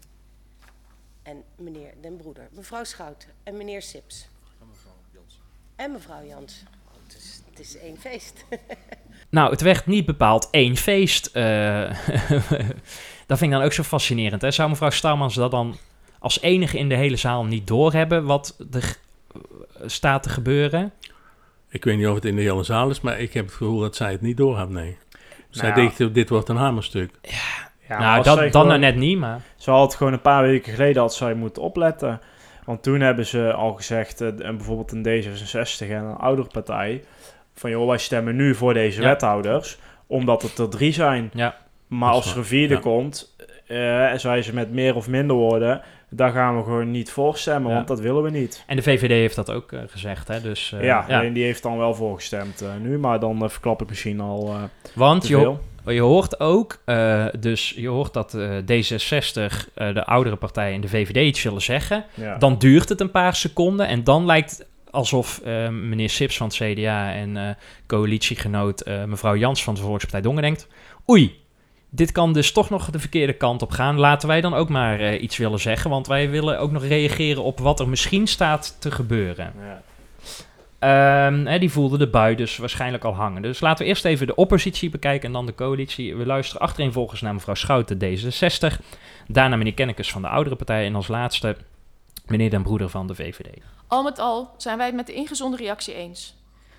[1.23, 2.47] en meneer Den Broeder.
[2.51, 4.27] Mevrouw Schouten en meneer Sips.
[5.75, 6.63] En mevrouw Jans.
[6.87, 8.45] Oh, het, is, het is één feest.
[9.29, 11.25] Nou, het werd niet bepaald één feest.
[11.25, 11.89] eh.
[13.27, 14.41] dat vind ik dan ook zo fascinerend.
[14.41, 14.51] Hè?
[14.51, 15.77] Zou mevrouw Starmans dat dan
[16.19, 18.89] als enige in de hele zaal niet doorhebben wat er eh,
[19.85, 20.91] staat te gebeuren?
[21.69, 23.79] Ik weet niet of het in de hele zaal is, maar ik heb het gevoel
[23.79, 24.97] dat zij het niet doorhad, nee.
[25.49, 27.11] Zij Nou denkt, dit wordt een hamerstuk.
[27.87, 29.41] Ja, nou, dat, dan gewoon- nou net niet, maar...
[29.55, 32.21] Ze had gewoon een paar weken geleden had zij moeten opletten.
[32.65, 37.03] Want toen hebben ze al gezegd, eh, en bijvoorbeeld een D66 en een oudere partij,
[37.53, 39.07] van joh, wij stemmen nu voor deze Ja.
[39.07, 41.29] wethouders, omdat het er drie zijn.
[41.33, 41.57] Ja.
[41.87, 42.79] Maar Dat als er een vierde ja.
[42.79, 43.35] komt,
[43.69, 47.69] eh zei ze met meer of minder woorden, daar gaan we gewoon niet voor stemmen,
[47.69, 47.75] Ja.
[47.75, 48.63] want dat willen we niet.
[48.67, 50.41] En de VVD heeft dat ook eh, gezegd, hè?
[50.41, 53.89] Dus, eh, ja, alleen die heeft dan wel voorgestemd eh, nu, maar dan verklap ik
[53.89, 54.55] misschien al
[54.95, 55.55] Want je,
[55.85, 56.79] je hoort ook,
[57.39, 61.61] dus je hoort dat eh, D66, eh, de oudere partij en de VVD iets zullen
[61.61, 62.05] zeggen.
[62.13, 62.37] Ja.
[62.37, 66.55] Dan duurt het een paar seconden en dan lijkt het alsof meneer Sips van het
[66.55, 70.67] CDA en coalitiegenoot mevrouw Jans van de Volkspartij Dongen denkt...
[71.09, 71.39] Oei,
[71.89, 73.97] dit kan dus toch nog de verkeerde kant op gaan.
[73.99, 77.43] Laten wij dan ook maar eh, iets willen zeggen, want wij willen ook nog reageren
[77.43, 79.53] op wat er misschien staat te gebeuren.
[79.59, 79.81] Ja.
[80.79, 83.41] Ehm, hè, die voelde de bui dus waarschijnlijk al hangen.
[83.41, 86.15] Dus laten we eerst even de oppositie bekijken en dan de coalitie.
[86.15, 88.79] We luisteren achtereenvolgens naar mevrouw Schouten, D66.
[89.27, 90.85] Daarna meneer Kennekes van de oudere partij.
[90.85, 91.55] En als laatste
[92.25, 93.61] meneer Den Broeder van de VVD.
[93.87, 96.35] Al met al zijn wij het met de ingezonden reactie eens.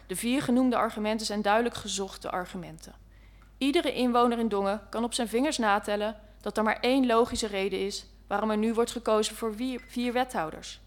[0.06, 2.92] De vier genoemde argumenten zijn duidelijk gezochte argumenten.
[3.60, 7.86] Iedere inwoner in Dongen kan op zijn vingers natellen dat er maar één logische reden
[7.86, 10.80] is waarom er nu wordt gekozen voor vier, vier wethouders.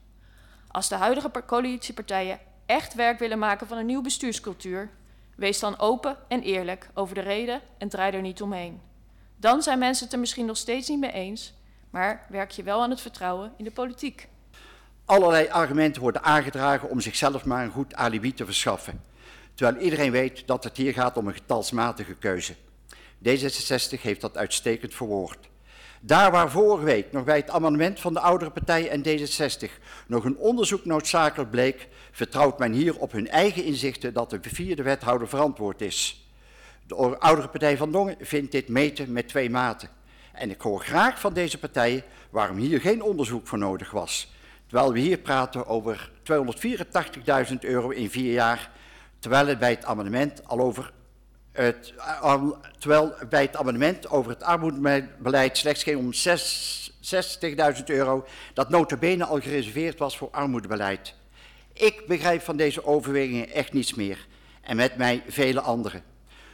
[0.67, 4.89] Als de huidige par- coalitiepartijen echt werk willen maken van een nieuwe bestuurscultuur,
[5.35, 8.81] wees dan open en eerlijk over de reden en draai er niet omheen.
[9.37, 11.53] Dan zijn mensen het er misschien nog steeds niet mee eens,
[11.89, 14.27] maar werk je wel aan het vertrouwen in de politiek.
[15.05, 19.01] Allerlei argumenten worden aangedragen om zichzelf maar een goed alibi te verschaffen.
[19.55, 22.55] Terwijl iedereen weet dat het hier gaat om een getalsmatige keuze.
[23.29, 25.49] D66 heeft dat uitstekend verwoord.
[26.05, 29.69] Daar waar vorige week nog bij het amendement van de oudere partij en D66
[30.07, 34.83] nog een onderzoek noodzakelijk bleek, vertrouwt men hier op hun eigen inzichten dat de vierde
[34.83, 36.27] wethouder verantwoord is.
[36.87, 39.89] De oudere partij van Dongen vindt dit meten met twee maten.
[40.31, 44.31] En ik hoor graag van deze partijen waarom hier geen onderzoek voor nodig was.
[44.67, 46.11] Terwijl we hier praten over
[47.49, 48.71] 284.000 euro in vier jaar,
[49.23, 50.91] terwijl het bij het amendement al over
[51.51, 58.25] het, al- terwijl bij het amendement over het armoedebeleid slechts ging om zes- 60.000 euro,
[58.53, 61.15] dat notabene al gereserveerd was voor armoedebeleid.
[61.73, 64.27] Ik begrijp van deze overwegingen echt niets meer.
[64.61, 66.03] En met mij vele anderen.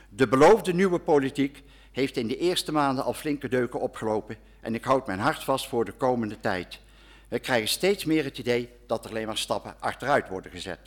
[0.10, 4.84] De beloofde nieuwe politiek heeft in de eerste maanden al flinke deuken opgelopen en ik
[4.84, 6.79] houd mijn hart vast voor de komende tijd.
[7.27, 10.79] We krijgen steeds meer het idee dat er alleen maar stappen achteruit worden gezet.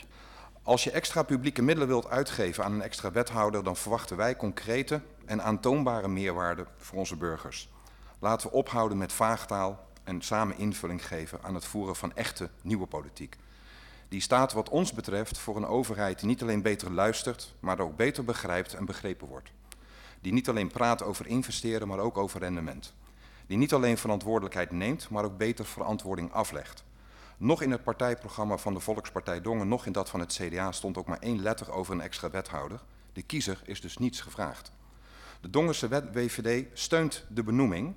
[0.65, 5.01] Als je extra publieke middelen wilt uitgeven aan een extra wethouder, dan verwachten wij concrete
[5.25, 7.69] en aantoonbare meerwaarde voor onze burgers.
[8.19, 12.87] Laten we ophouden met vaagtaal en samen invulling geven aan het voeren van echte nieuwe
[12.87, 13.37] politiek.
[14.09, 17.97] Die staat wat ons betreft voor een overheid die niet alleen beter luistert, maar ook
[17.97, 19.51] beter begrijpt en begrepen wordt.
[20.21, 22.95] Die niet alleen praat over investeren, maar ook over rendement.
[23.47, 26.85] Die niet alleen verantwoordelijkheid neemt, maar ook beter verantwoording aflegt.
[27.43, 30.99] Nog in het partijprogramma van de Volkspartij Dongen, nog in dat van het CDA stond
[30.99, 32.81] ook maar één letter over een extra wethouder.
[33.13, 34.73] De kiezer is dus niets gevraagd.
[35.41, 37.95] De Dongense WVD steunt de benoeming,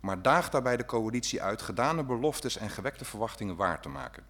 [0.00, 4.24] maar daagt daarbij de coalitie uit gedane beloftes en gewekte verwachtingen waar te maken.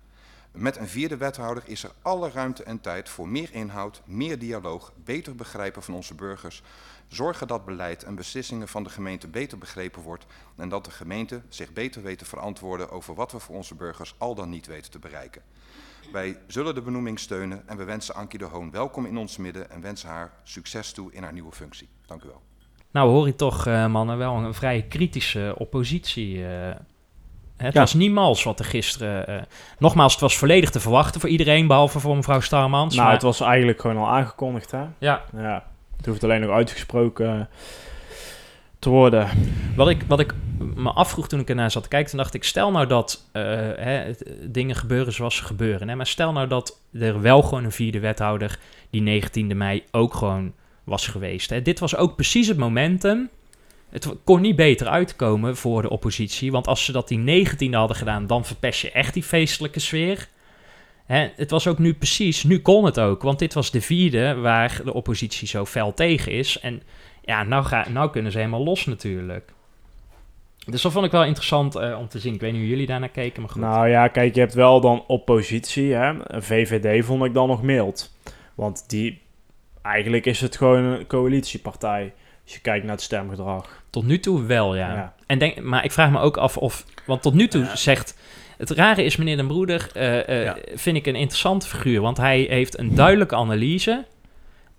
[0.52, 4.92] Met een vierde wethouder is er alle ruimte en tijd voor meer inhoud, meer dialoog,
[5.04, 6.62] beter begrijpen van onze burgers,
[7.10, 11.42] zorgen dat beleid en beslissingen van de gemeente beter begrepen wordt en dat de gemeente
[11.48, 14.90] zich beter weet te verantwoorden over wat we voor onze burgers al dan niet weten
[14.90, 15.42] te bereiken.
[16.12, 19.70] Wij zullen de benoeming steunen en we wensen Ankie de Hoon welkom in ons midden
[19.70, 21.88] en wensen haar succes toe in haar nieuwe functie.
[22.06, 22.40] Dank u wel.
[22.90, 26.46] Nou hoor je toch, eh, mannen, wel een vrij kritische oppositie.
[26.46, 26.74] eh.
[27.56, 27.80] het Ja.
[27.80, 29.26] was niet mals wat er gisteren...
[29.26, 29.42] eh,
[29.78, 32.92] nogmaals, het was volledig te verwachten voor iedereen, behalve voor mevrouw Starmans.
[32.94, 34.84] Nou, maar- het was eigenlijk gewoon al aangekondigd, hè?
[34.98, 35.68] Ja, Ja.
[36.00, 37.48] Het hoeft alleen nog uitgesproken
[38.78, 39.28] te worden.
[39.76, 40.34] Wat ik, wat ik
[40.74, 43.42] me afvroeg toen ik ernaar zat te kijken, dacht ik, stel nou dat eh,
[43.76, 45.88] hè, het- dingen gebeuren zoals ze gebeuren.
[45.88, 48.58] Hè, maar stel nou dat er wel gewoon een vierde wethouder
[48.90, 50.52] die 19e mei ook gewoon
[50.84, 51.50] was geweest.
[51.50, 51.62] Hè.
[51.62, 53.28] Dit was ook precies het momentum.
[53.90, 56.52] Het kon niet beter uitkomen voor de oppositie.
[56.52, 60.28] Want als ze dat die 19e hadden gedaan, dan verpest je echt die feestelijke sfeer.
[61.10, 63.22] Hè, het was ook nu precies, nu kon het ook.
[63.22, 66.60] Want dit was de vierde waar de oppositie zo fel tegen is.
[66.60, 66.82] En
[67.24, 69.52] ja, nou, ga, nou kunnen ze helemaal los natuurlijk.
[70.66, 72.34] Dus dat vond ik wel interessant eh, om te zien.
[72.34, 73.60] Ik weet niet hoe jullie daarnaar keken, maar goed.
[73.60, 76.14] Nou ja, kijk, je hebt wel dan oppositie, hè?
[76.42, 78.14] VVD vond ik dan nog mild.
[78.54, 79.20] Want die,
[79.82, 82.12] eigenlijk is het gewoon een coalitiepartij.
[82.44, 83.82] Als je kijkt naar het stemgedrag.
[83.90, 84.94] Tot nu toe wel, ja.
[84.94, 85.14] Ja.
[85.26, 86.84] En denk, maar ik vraag me ook af of...
[87.06, 88.16] Want tot nu toe zegt...
[88.60, 90.56] Het rare is, meneer Den Broeder, eh, eh, Ja.
[90.74, 92.00] vind ik een interessante figuur.
[92.00, 94.04] Want hij heeft een duidelijke analyse.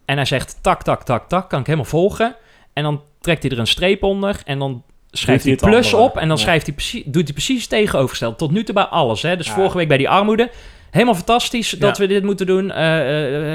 [0.05, 2.35] En hij zegt tak, tak, tak, tak, kan ik helemaal volgen.
[2.73, 4.35] En dan trekt hij er een streep onder.
[4.45, 6.17] En dan schrijft hij plus op.
[6.17, 6.43] En dan Ja.
[6.43, 8.35] schrijft hij precies, doet hij precies het tegenovergestelde.
[8.35, 9.21] Tot nu toe bij alles.
[9.21, 9.37] Hè?
[9.37, 9.53] Dus Ja.
[9.53, 10.49] vorige week bij die armoede.
[10.91, 12.71] Helemaal fantastisch dat we dit moeten doen.
[12.71, 12.77] eh,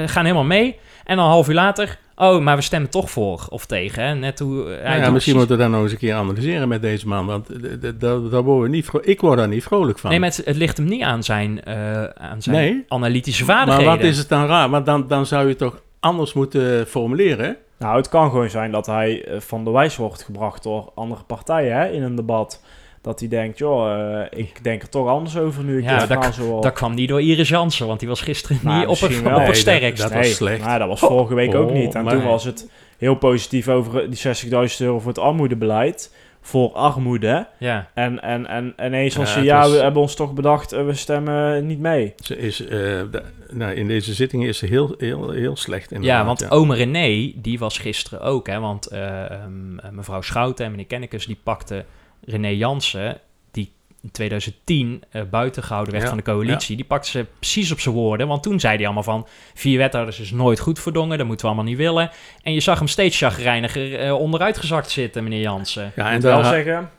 [0.07, 0.75] gaan helemaal mee.
[1.07, 1.97] En dan een half uur later...
[2.19, 4.03] Oh, maar we stemmen toch voor of tegen.
[4.03, 4.15] Hè?
[4.15, 4.55] Net hoe...
[4.55, 6.81] hij Nou ja, doet misschien precies- moeten we dat nou eens een keer analyseren met
[6.81, 7.25] deze man.
[7.25, 7.49] Want d-
[7.81, 10.09] d- d- daar worden we niet ik word daar niet vrolijk van.
[10.09, 12.85] Nee, maar het, het ligt hem niet aan zijn, eh, aan zijn Nee.
[12.87, 13.91] analytische maar vaardigheden.
[13.97, 14.69] wat is het dan raar?
[14.69, 17.57] Want dan, dan zou je toch anders moeten formuleren.
[17.79, 21.23] Nou, het kan gewoon zijn dat hij eh, van de wijs wordt gebracht door andere
[21.23, 22.63] partijen hè, in een debat.
[23.01, 26.21] Dat hij denkt, joh, eh, ik denk er toch anders over nu ik Ja, dit
[26.21, 26.59] dat- zo.
[26.61, 29.35] Dat kwam niet door Iris Jansen, want die was gisteren Nou, niet op het, wel.
[29.35, 30.63] op het Nee, dat- was slecht.
[30.65, 31.95] Dat was vorige week ook Oh, niet.
[31.95, 36.13] En toen was het heel positief over die 60.000 euro voor het armoedebeleid.
[36.41, 37.47] Voor armoede.
[37.59, 37.89] Ja.
[37.93, 40.85] En, en, en ineens was Ja, ze, ja, was- we hebben ons toch bedacht, eh,
[40.85, 42.13] we stemmen niet mee.
[42.17, 45.91] Ze is, eh, de- nou, in deze zitting is ze heel, heel, heel slecht.
[45.99, 50.65] Ja, want ome René, die was gisteren ook, hè, want eh, ehm, eh, mevrouw Schouten
[50.65, 51.85] en meneer Kennekes, die pakten
[52.25, 53.19] René Jansen,
[53.51, 57.71] die in 2010 eh buiten gehouden werd Ja, van de coalitie, die pakten ze precies
[57.71, 60.93] op zijn woorden, want toen zei hij allemaal van, vier wethouders is nooit goed voor
[60.93, 62.09] Dongen, dat moeten we allemaal niet willen.
[62.43, 65.91] En je zag hem steeds chagrijniger eh, onderuitgezakt zitten, meneer Jansen.
[65.95, 66.89] Ja, Ik en moet wel zeggen,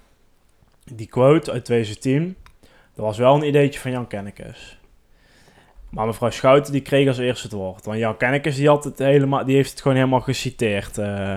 [0.94, 2.36] die quote uit 2010,
[2.94, 4.78] dat was wel een ideetje van Jan Kennekes.
[5.90, 7.84] Maar mevrouw Schouten die kreeg als eerste het woord.
[7.84, 10.98] Want Jan Kennekes die, had het helemaal, die heeft het gewoon helemaal geciteerd.
[10.98, 11.36] eh,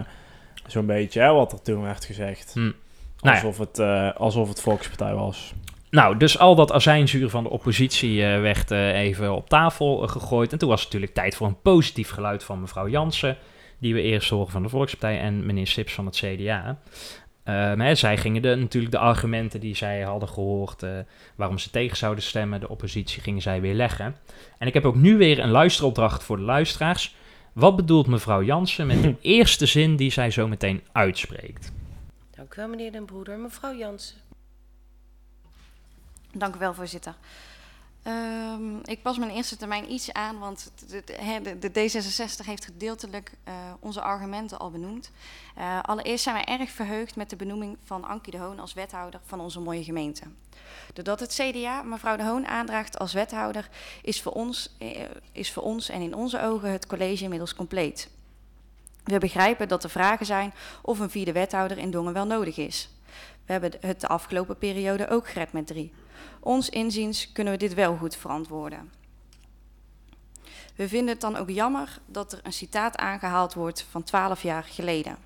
[0.67, 2.52] Zo'n beetje, hè, wat er toen werd gezegd.
[2.54, 2.72] Hm.
[3.22, 3.42] Nou ja.
[3.42, 5.54] Alsof, het, eh, alsof het Volkspartij was.
[5.90, 10.52] Nou, dus al dat azijnzuur van de oppositie eh, werd eh, even op tafel gegooid.
[10.52, 13.38] En toen was het natuurlijk tijd voor een positief geluid van mevrouw Jansen,
[13.80, 16.78] die we eerst horen van de Volkspartij, en meneer Sips van het CDA.
[17.44, 20.90] Hè, zij gingen de, natuurlijk de argumenten die zij hadden gehoord, eh,
[21.36, 24.16] waarom ze tegen zouden stemmen, de oppositie, gingen zij weer leggen.
[24.58, 27.16] En ik heb ook nu weer een luisteropdracht voor de luisteraars.
[27.54, 31.72] Wat bedoelt mevrouw Jansen met de eerste zin die zij zo meteen uitspreekt?
[32.52, 33.38] Dank u wel, meneer Den Broeder.
[33.40, 34.18] Mevrouw Jansen.
[36.34, 37.16] Dank u wel, voorzitter.
[38.04, 42.66] Ehm, ik pas mijn eerste termijn iets aan, want de, de- de, de D66 heeft
[42.66, 45.12] gedeeltelijk eh, onze argumenten al benoemd.
[45.56, 49.20] Eh, allereerst zijn wij erg verheugd met de benoeming van Ankie de Hoon als wethouder
[49.26, 50.24] van onze mooie gemeente.
[50.94, 53.70] Doordat het CDA mevrouw de Hoon aandraagt als wethouder,
[54.02, 58.10] is voor ons, eh, is voor ons en in onze ogen het college inmiddels compleet.
[59.04, 62.90] We begrijpen dat er vragen zijn of een vierde wethouder in Dongen wel nodig is.
[63.46, 65.94] We hebben het de afgelopen periode ook gered met drie.
[66.40, 68.92] Ons inziens kunnen we dit wel goed verantwoorden.
[70.76, 74.64] We vinden het dan ook jammer dat er een citaat aangehaald wordt van 12 jaar
[74.64, 75.18] geleden.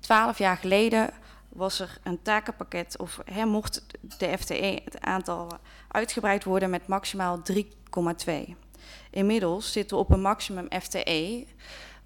[0.00, 1.10] 12 jaar geleden
[1.48, 3.84] was er een takenpakket, of hè, mocht
[4.18, 5.58] de FTE het aantal
[5.88, 8.34] uitgebreid worden met maximaal 3,2.
[9.10, 11.46] Inmiddels zitten we op een maximum FTE,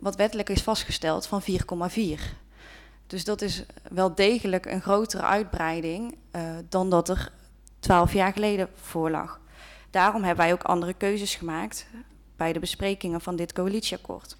[0.00, 2.20] wat wettelijk is vastgesteld, van 4,4.
[3.06, 7.32] Dus dat is wel degelijk een grotere uitbreiding eh, dan dat er
[7.78, 9.40] 12 jaar geleden voorlag.
[9.90, 11.86] Daarom hebben wij ook andere keuzes gemaakt
[12.36, 14.36] bij de besprekingen van dit coalitieakkoord.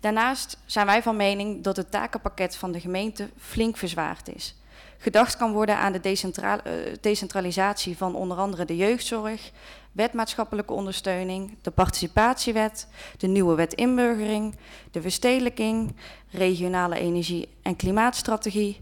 [0.00, 4.54] Daarnaast zijn wij van mening dat het takenpakket van de gemeente flink verzwaard is.
[4.98, 6.52] Gedacht kan worden aan de eh,
[7.00, 9.50] decentralisatie van onder andere de jeugdzorg,
[9.98, 14.56] wetmaatschappelijke ondersteuning, de participatiewet, de nieuwe wet inburgering,
[14.90, 15.94] de verstedelijking,
[16.30, 18.80] regionale energie- en klimaatstrategie,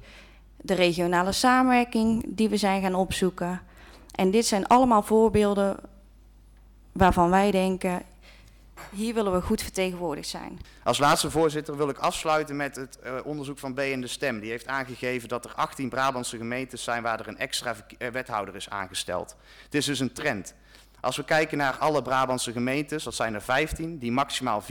[0.57, 3.61] de regionale samenwerking die we zijn gaan opzoeken.
[4.15, 5.77] En dit zijn allemaal voorbeelden
[6.93, 8.03] waarvan wij denken,
[8.91, 10.61] hier willen we goed vertegenwoordigd zijn.
[10.85, 14.41] Als laatste voorzitter wil ik afsluiten met het eh, onderzoek van B en de Stem.
[14.41, 18.55] Die heeft aangegeven dat er 18 Brabantse gemeentes zijn waar er een extra eh, wethouder
[18.55, 19.37] is aangesteld.
[19.65, 20.55] Het is dus een trend.
[21.07, 24.67] Als we kijken naar alle Brabantse gemeentes, dat zijn er 15, die maximaal 4,4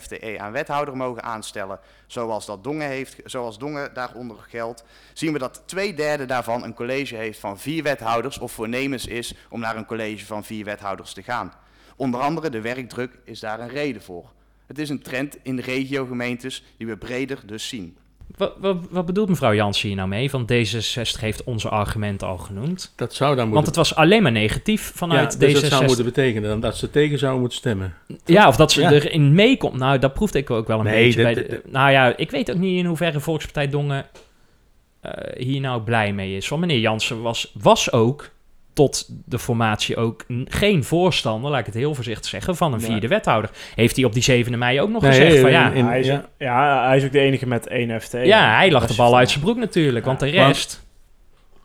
[0.00, 5.38] FTE aan wethouder mogen aanstellen, zoals dat Dongen heeft, zoals Dongen daaronder geldt, zien we
[5.38, 9.76] dat twee derde daarvan een college heeft van vier wethouders of voornemens is om naar
[9.76, 11.52] een college van vier wethouders te gaan.
[11.96, 14.32] Onder andere de werkdruk is daar een reden voor.
[14.66, 17.96] Het is een trend in de regiogemeentes die we breder dus zien.
[18.36, 20.30] Wat, wat, wat bedoelt mevrouw Jansen hier nou mee?
[20.30, 22.92] Van D66 heeft onze argumenten al genoemd.
[22.96, 23.54] dat zou dan moeten...
[23.54, 25.60] Want het was alleen maar negatief vanuit ja, dus D66.
[25.60, 27.94] dat zou moeten betekenen dan dat ze tegen zouden moeten stemmen.
[28.24, 28.90] Ja, of dat ze Ja.
[28.92, 29.78] erin meekomt.
[29.78, 31.62] Nou, dat proefde ik ook wel een Nee, beetje bij de...
[31.66, 34.06] Nou ja, ik weet ook niet in hoeverre Volkspartij Dongen
[35.00, 35.10] eh,
[35.46, 36.48] hier nou blij mee is.
[36.48, 38.30] Want meneer Jansen was, was ook
[38.74, 43.08] tot de formatie ook geen voorstander, laat ik het heel voorzichtig zeggen, van een vierde
[43.08, 43.50] wethouder.
[43.74, 45.68] Heeft hij op die 7 mei ook nog Nee, gezegd van ja...
[45.70, 46.24] in- in- hij, is, ja.
[46.38, 46.86] ja.
[46.86, 48.12] hij is ook de enige met één FT.
[48.12, 50.82] ja, hij lag de bal uit zijn broek natuurlijk, want de Want- rest...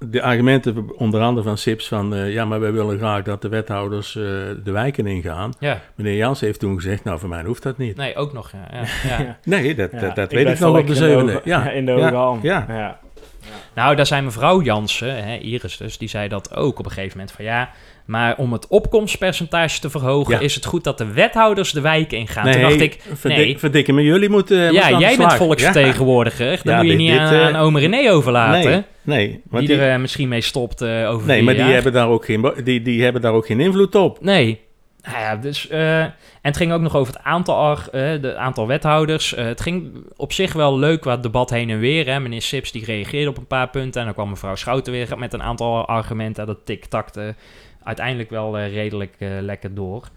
[0.06, 2.16] De argumenten onder andere van SIPS van...
[2.16, 4.24] eh, ja, maar wij willen graag dat de wethouders eh,
[4.64, 5.54] de wijken ingaan.
[5.60, 7.96] Ja, Meneer Jans heeft toen gezegd, nou voor mij hoeft dat niet.
[7.98, 8.52] nee, ook nog.
[8.52, 8.68] Ja,
[9.08, 9.38] ja, ja.
[9.44, 11.42] Nee, dat, Ja, dat, weet ik nog wel op de lekker in de zevende.
[11.44, 12.40] Ja, in de al.
[12.42, 13.00] ja.
[13.42, 13.82] Ja.
[13.82, 17.18] Nou, daar zei mevrouw Jansen, hè, Iris dus, die zei dat ook op een gegeven
[17.18, 17.70] moment van ja,
[18.06, 20.40] maar om het opkomstpercentage te verhogen Ja.
[20.40, 22.44] is het goed dat de wethouders de wijken ingaan.
[22.46, 24.58] Nee, Toen dacht ik, verdik, nee, verdikken me, jullie moeten...
[24.74, 27.56] moeten ja, jij bent volksvertegenwoordiger, dan Ja, moet je dit- niet dit, aan, eh, aan
[27.56, 31.44] ome René overlaten, Nee, nee, die, die, er eh, misschien mee stopt eh, over nee
[31.44, 34.18] maar die hebben, daar ook geen, die, die hebben daar ook geen invloed op.
[34.22, 34.60] Nee,
[35.04, 36.06] Nou ja, dus, eh,
[36.42, 39.34] en het ging ook nog over het aantal, eh, aantal wethouders.
[39.34, 42.06] Eh, het ging op zich wel leuk wat debat heen en weer.
[42.06, 42.20] Hè.
[42.20, 44.00] Meneer Sips die reageerde op een paar punten.
[44.00, 46.46] En dan kwam mevrouw Schouten weer met een aantal argumenten.
[46.46, 47.36] Dat tik-takte
[47.84, 50.08] uiteindelijk wel eh, redelijk lekker door.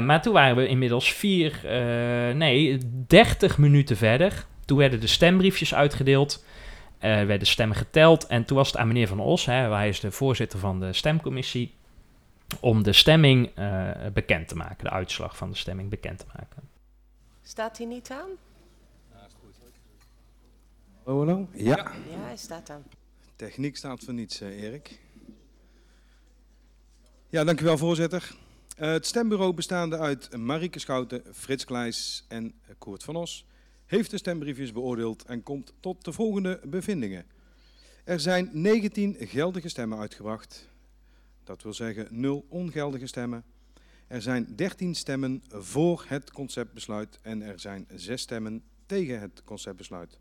[0.00, 1.60] Maar toen waren we inmiddels vier,
[2.34, 4.46] nee, 30 minuten verder.
[4.64, 6.44] Toen werden de stembriefjes uitgedeeld.
[6.98, 8.26] Er werden stemmen geteld.
[8.26, 10.92] En toen was het aan meneer Van Os, hè, hij is de voorzitter van de
[10.92, 11.74] stemcommissie,
[12.60, 16.68] om de stemming eh, bekend te maken, de uitslag van de stemming bekend te maken.
[17.42, 18.28] Staat hij niet aan?
[21.04, 21.48] Hallo, hallo?
[21.52, 21.76] Ja.
[21.76, 22.84] Ja, hij staat aan.
[23.36, 25.00] Techniek staat voor niets, eh, Erik.
[27.28, 28.36] Ja, dankjewel voorzitter.
[28.76, 33.46] Eh, het stembureau bestaande uit Marieke Schouten, Frits Kleijs en Koert van Os
[33.84, 37.24] heeft de stembriefjes beoordeeld en komt tot de volgende bevindingen.
[38.04, 40.70] Er zijn 19 geldige stemmen uitgebracht.
[41.44, 43.44] Dat wil zeggen 0 ongeldige stemmen.
[44.06, 50.16] Er zijn 13 stemmen voor het conceptbesluit en er zijn 6 stemmen tegen het conceptbesluit.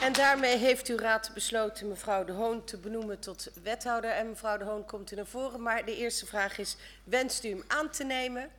[0.00, 4.10] En daarmee heeft uw raad besloten mevrouw De Hoon te benoemen tot wethouder.
[4.10, 5.62] En mevrouw De Hoon komt u naar voren.
[5.62, 8.50] Maar de eerste vraag is, wenst u hem aan te nemen?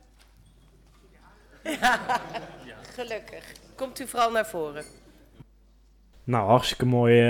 [2.94, 3.52] Gelukkig.
[3.80, 4.84] Komt u vooral naar voren.
[6.24, 7.22] Nou, hartstikke mooi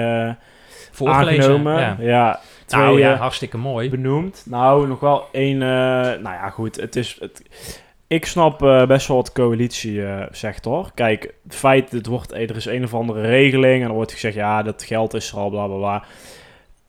[0.91, 1.81] Voorgelezen, aangenomen.
[1.81, 1.97] ja.
[2.01, 3.91] Ja, twee, nou ja, eh, hartstikke mooi.
[3.91, 4.45] benoemd.
[4.47, 5.63] Nou, nog wel één.
[5.63, 6.77] eh, nou ja, goed.
[6.77, 7.17] Het is.
[7.21, 7.43] Het,
[8.07, 8.59] ik snap
[8.89, 10.91] best wel wat de coalitie eh, zegt hoor.
[10.95, 14.35] Kijk, het feit, het wordt, er is een of andere regeling en er wordt gezegd,
[14.35, 16.05] ja, dat geld is er al, bla bla bla.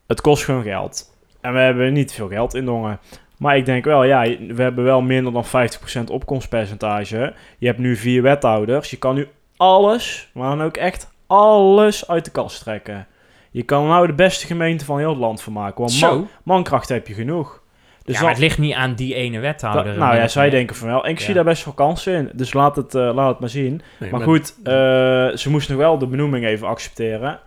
[0.07, 1.15] Het kost gewoon geld.
[1.41, 2.99] En we hebben niet veel geld in Dongen.
[3.37, 7.33] Maar ik denk wel, ja, we hebben wel minder dan 50% opkomstpercentage.
[7.57, 8.89] Je hebt nu vier wethouders.
[8.89, 9.27] Je kan nu
[9.61, 13.07] alles, maar dan ook echt alles uit de kast trekken.
[13.51, 15.79] Je kan nou de beste gemeente van heel het land van maken.
[15.79, 16.15] Want Zo.
[16.15, 17.61] man- mankracht heb je genoeg.
[18.03, 19.97] Dus ja, maar het ligt niet aan die ene wethouder.
[19.97, 21.05] nou ja, zij denken van wel.
[21.05, 22.29] En ik zie daar best wel kansen in.
[22.33, 23.81] Dus laat het, eh, laat het maar zien.
[23.99, 24.73] Nee, maar maar- goed, eh,
[25.37, 27.39] ze moesten nog wel de benoeming even accepteren.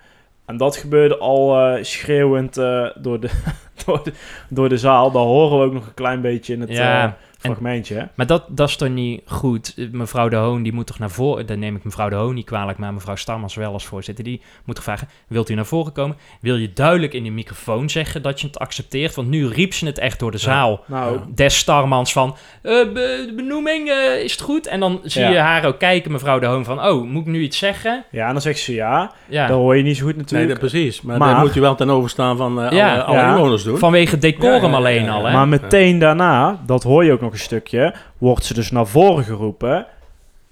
[0.46, 3.30] En dat gebeurde al eh, schreeuwend eh, door, de,
[3.84, 4.12] door, de,
[4.48, 5.10] door de zaal.
[5.10, 7.10] Daar horen we ook nog een klein beetje in het Ja, eh,
[7.50, 7.94] fragmentje.
[7.94, 8.02] hè.
[8.14, 9.74] Maar dat, dat is toch niet goed?
[9.92, 11.46] Mevrouw De Hoon, die moet toch naar voren...
[11.46, 14.24] Dan neem ik mevrouw De Hoon niet kwalijk, maar mevrouw Stammers wel als voorzitter.
[14.24, 16.16] Die moet toch vragen, wilt u naar voren komen?
[16.40, 19.14] Wil je duidelijk in de microfoon zeggen dat je het accepteert?
[19.14, 20.84] Want nu riep ze het echt door de zaal.
[20.86, 24.66] Nou, Des Starmans van, eh, be- de benoeming, eh, is het goed?
[24.66, 25.28] En dan zie Ja.
[25.30, 26.84] je haar ook kijken, mevrouw De Hoon, van...
[26.86, 28.04] Oh, moet ik nu iets zeggen?
[28.10, 29.12] ja, en dan zegt ze ja.
[29.28, 30.50] Ja, Dan hoor je niet zo goed Nee, natuurlijk.
[30.60, 31.00] dat precies.
[31.02, 33.28] Maar, Maar- daar moet je wel ten overstaan van eh, Ja, alle, alle ja.
[33.34, 33.78] inwoners doen.
[33.78, 35.10] vanwege decorum Ja, ja, ja, alleen ja.
[35.12, 35.32] al, hè?
[35.32, 39.24] Maar meteen daarna, dat hoor je ook nog een stukje, wordt ze dus naar voren
[39.24, 39.86] geroepen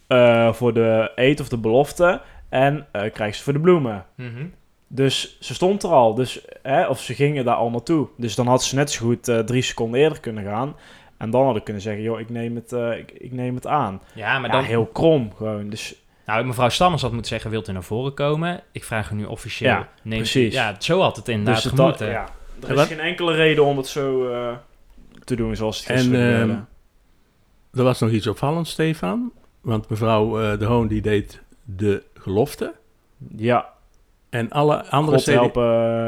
[0.07, 4.05] eh, voor de eet of de belofte en eh krijgt ze voor de bloemen.
[4.17, 4.45] Mhm.
[4.87, 8.09] Dus ze stond er al, dus, hè, of ze gingen daar al naartoe.
[8.17, 10.77] Dus dan had ze net zo goed eh, drie seconden eerder kunnen gaan.
[11.17, 14.03] En dan hadden kunnen zeggen, joh, ik neem het, eh, ik, ik neem het aan.
[14.15, 14.65] Ja, maar ja, dan...
[14.65, 15.69] heel krom gewoon.
[15.69, 15.95] Dus
[16.27, 18.61] Nou, mevrouw Stammers had moeten zeggen, wilt u naar voren komen?
[18.73, 19.71] Ik vraag u nu officieel.
[19.71, 20.55] Ja, Neemt u- precies.
[20.55, 22.07] Ja, zo had het inderdaad dus het gemoeten.
[22.07, 22.29] dat, ja,
[22.63, 24.49] er is wat- geen enkele reden om het zo eh,
[25.25, 26.65] te doen zoals het En gisteren gebeurde.
[27.75, 29.33] Er was nog iets opvallends, Stefan.
[29.61, 32.75] Want mevrouw eh, De Hoon die deed de gelofte.
[33.37, 33.69] Ja,
[34.31, 35.63] En alle andere God CD helpen.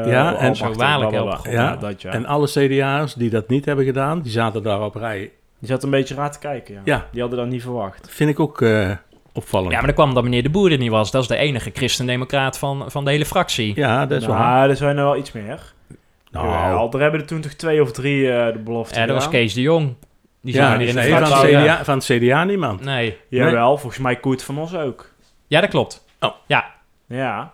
[0.09, 1.51] Ja, en bla, helpen.
[1.51, 2.11] Ja, dat ja.
[2.11, 5.31] En alle CDA's die dat niet hebben gedaan, die zaten daar op rij.
[5.59, 6.81] Die zat een beetje raar te kijken, ja.
[6.83, 7.07] Ja.
[7.11, 8.07] Die hadden dat niet verwacht.
[8.09, 8.91] Vind ik ook eh,
[9.33, 9.71] opvallend.
[9.71, 11.11] Ja, maar dan kwam dat meneer De Boer er niet was.
[11.11, 13.75] Dat is de enige christendemocraat van, van de hele fractie.
[13.75, 14.69] Ja, dat is nou, waar.
[14.69, 15.73] er zijn er wel iets meer.
[16.31, 19.15] Nou, Jawel, er hebben er toen toch twee of drie eh, de belofte Ja, dat
[19.15, 19.29] was.
[19.29, 19.95] Kees de Jong.
[20.45, 21.49] Die ja, in de nee, van, het.
[21.49, 22.81] CDA, van het CDA niemand.
[22.83, 23.17] Nee.
[23.29, 25.11] Jawel, volgens mij Koert van ons ook.
[25.47, 26.05] Ja, dat klopt.
[26.19, 26.31] Oh.
[26.47, 26.65] Ja,
[27.07, 27.51] Ja,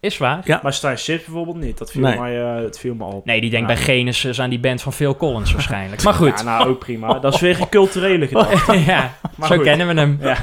[0.00, 0.40] is waar.
[0.44, 0.60] Ja.
[0.62, 1.78] maar Stijn Sips bijvoorbeeld niet.
[1.78, 2.18] Dat viel, Nee.
[2.18, 3.24] mij, eh, dat viel me op.
[3.24, 3.74] Nee, die denkt Ja.
[3.74, 6.02] bij Genesis aan die band van Phil Collins waarschijnlijk.
[6.02, 6.38] Maar goed.
[6.38, 7.18] Ja, nou ook prima.
[7.18, 8.78] Dat is weer een culturele gedachte.
[8.84, 9.64] ja, Maar zo goed.
[9.64, 10.18] kennen we hem.
[10.20, 10.36] Ja.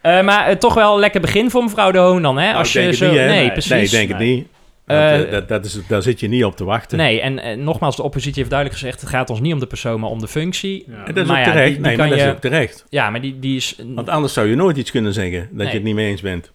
[0.00, 2.44] Eh, maar eh, toch wel een lekker begin voor mevrouw De Hoon dan, hè?
[2.46, 3.08] Nou, Als ik je denk het zo...
[3.10, 3.26] niet, hè?
[3.26, 3.70] nee, Nee, precies.
[3.70, 4.48] Nee, ik denk het niet.
[4.86, 6.98] Want, Eh, eh, dat, dat is, daar zit je niet op te wachten.
[6.98, 9.00] Nee, en eh, nogmaals, de oppositie heeft duidelijk gezegd...
[9.00, 10.84] het gaat ons niet om de persoon, maar om de functie.
[10.86, 11.04] Ja.
[11.06, 11.66] En dat is Maar ook ja, terecht.
[11.66, 12.84] die- die nee, maar dat is je- ook terecht.
[12.88, 13.80] Ja, maar die, die is...
[13.94, 15.66] Want anders zou je nooit iets kunnen zeggen dat Nee.
[15.66, 16.50] je het niet mee eens bent.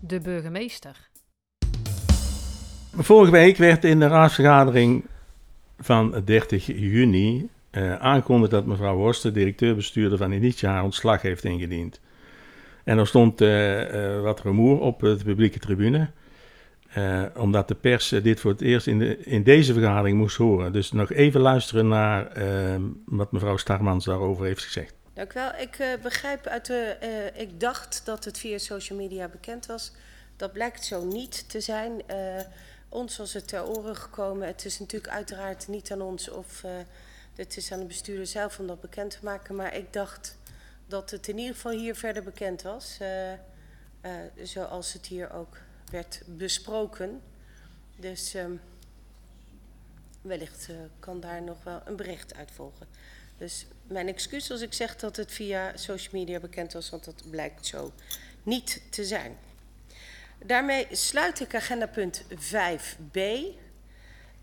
[0.00, 0.96] De burgemeester.
[2.96, 5.04] Vorige week werd in de raadsvergadering
[5.80, 12.00] van 30 juni eh, aangekondigd dat mevrouw Horsten, directeur-bestuurder van Initia, haar ontslag heeft ingediend.
[12.84, 16.08] En er stond eh, eh, wat rumoer op de publieke tribune,
[16.92, 20.72] eh, omdat de pers eh, dit voor het eerst in, in deze vergadering moest horen.
[20.72, 24.94] Dus nog even luisteren naar eh, wat mevrouw Starmans daarover heeft gezegd.
[25.14, 25.52] Dank u wel.
[25.58, 26.96] Ik eh, begrijp uit de.
[27.34, 29.92] ik dacht dat het via social media bekend was
[30.36, 32.02] Dat blijkt zo niet te zijn.
[32.88, 34.46] Ons was het ter oren gekomen.
[34.46, 36.64] Het is natuurlijk uiteraard niet aan ons of
[37.34, 39.54] het is aan de bestuurder zelf om dat bekend te maken.
[39.54, 40.38] Maar ik dacht
[40.86, 42.98] dat het in ieder geval hier verder bekend was.
[44.42, 45.56] Zoals het hier ook
[45.92, 47.22] werd besproken.
[47.96, 48.60] Dus um,
[50.22, 50.68] wellicht
[50.98, 52.86] kan daar nog wel een bericht uit volgen.
[53.38, 57.30] Dus mijn excuus als ik zeg dat het via social media bekend was, want dat
[57.30, 57.92] blijkt zo
[58.42, 59.36] niet te zijn.
[60.38, 63.16] Daarmee sluit ik agenda punt 5b.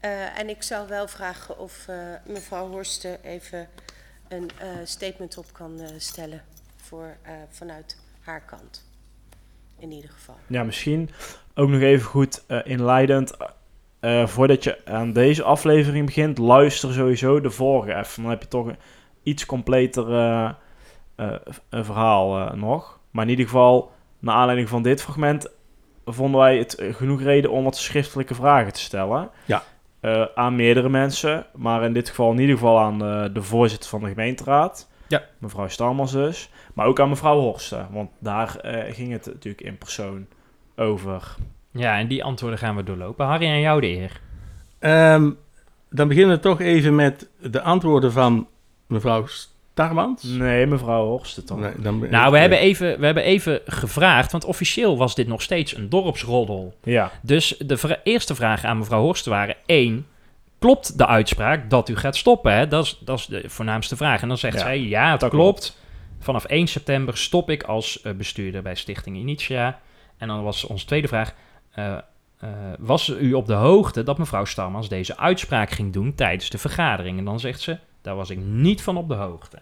[0.02, 3.70] Uh, en ik zou wel vragen of uh, mevrouw Horsten even
[4.28, 6.44] een uh, statement op kan stellen
[6.76, 7.18] voor,
[7.50, 8.89] vanuit haar kant.
[9.80, 10.36] In ieder geval.
[10.48, 11.10] Ja, misschien
[11.56, 13.38] ook nog even goed inleidend.
[14.26, 18.22] voordat je aan deze aflevering begint, luister sowieso de vorige even.
[18.22, 18.78] Dan heb je toch een
[19.24, 20.06] iets completer
[21.72, 23.00] verhaal nog.
[23.12, 25.48] Maar in ieder geval, naar aanleiding van dit fragment
[26.06, 29.30] vonden wij het genoeg reden om wat schriftelijke vragen te stellen.
[29.46, 29.64] Ja.
[30.02, 32.98] Uh, aan meerdere mensen, maar in dit geval in ieder geval aan
[33.34, 34.89] de voorzitter van de gemeenteraad.
[35.10, 35.24] Ja.
[35.38, 36.50] Mevrouw Stalmans dus.
[36.74, 40.28] Maar ook aan mevrouw Horsten, want daar uh, ging het natuurlijk in persoon
[40.76, 41.36] over.
[41.72, 43.26] Ja, en die antwoorden gaan we doorlopen.
[43.26, 44.22] Harry, aan jou de eer.
[45.14, 45.38] Um,
[45.90, 48.48] dan beginnen we toch even met de antwoorden van
[48.88, 50.24] mevrouw Starmans?
[50.24, 51.60] Nee, mevrouw Horsten dan.
[51.60, 55.42] Nee, dan nou, we, hebben even, we hebben even gevraagd, want officieel was dit nog
[55.42, 56.74] steeds een dorpsroddel.
[56.84, 57.12] Ja.
[57.22, 60.06] Dus de eerste vraag aan mevrouw Horsten waren één,
[60.60, 62.54] klopt de uitspraak dat u gaat stoppen?
[62.54, 62.68] Hè?
[62.68, 64.22] Dat, is, dat is de voornaamste vraag.
[64.22, 65.34] En dan zegt zij, ja, het klopt.
[65.34, 65.78] klopt.
[66.20, 69.80] Vanaf 1 september stop ik als uh, bestuurder bij Stichting Initia.
[70.18, 71.34] En dan was onze tweede vraag,
[71.76, 71.98] uh,
[72.44, 72.50] uh,
[72.80, 77.18] was u op de hoogte dat mevrouw Starmans deze uitspraak ging doen tijdens de vergadering?
[77.18, 79.60] En dan zegt ze, daar was ik niet van op de hoogte.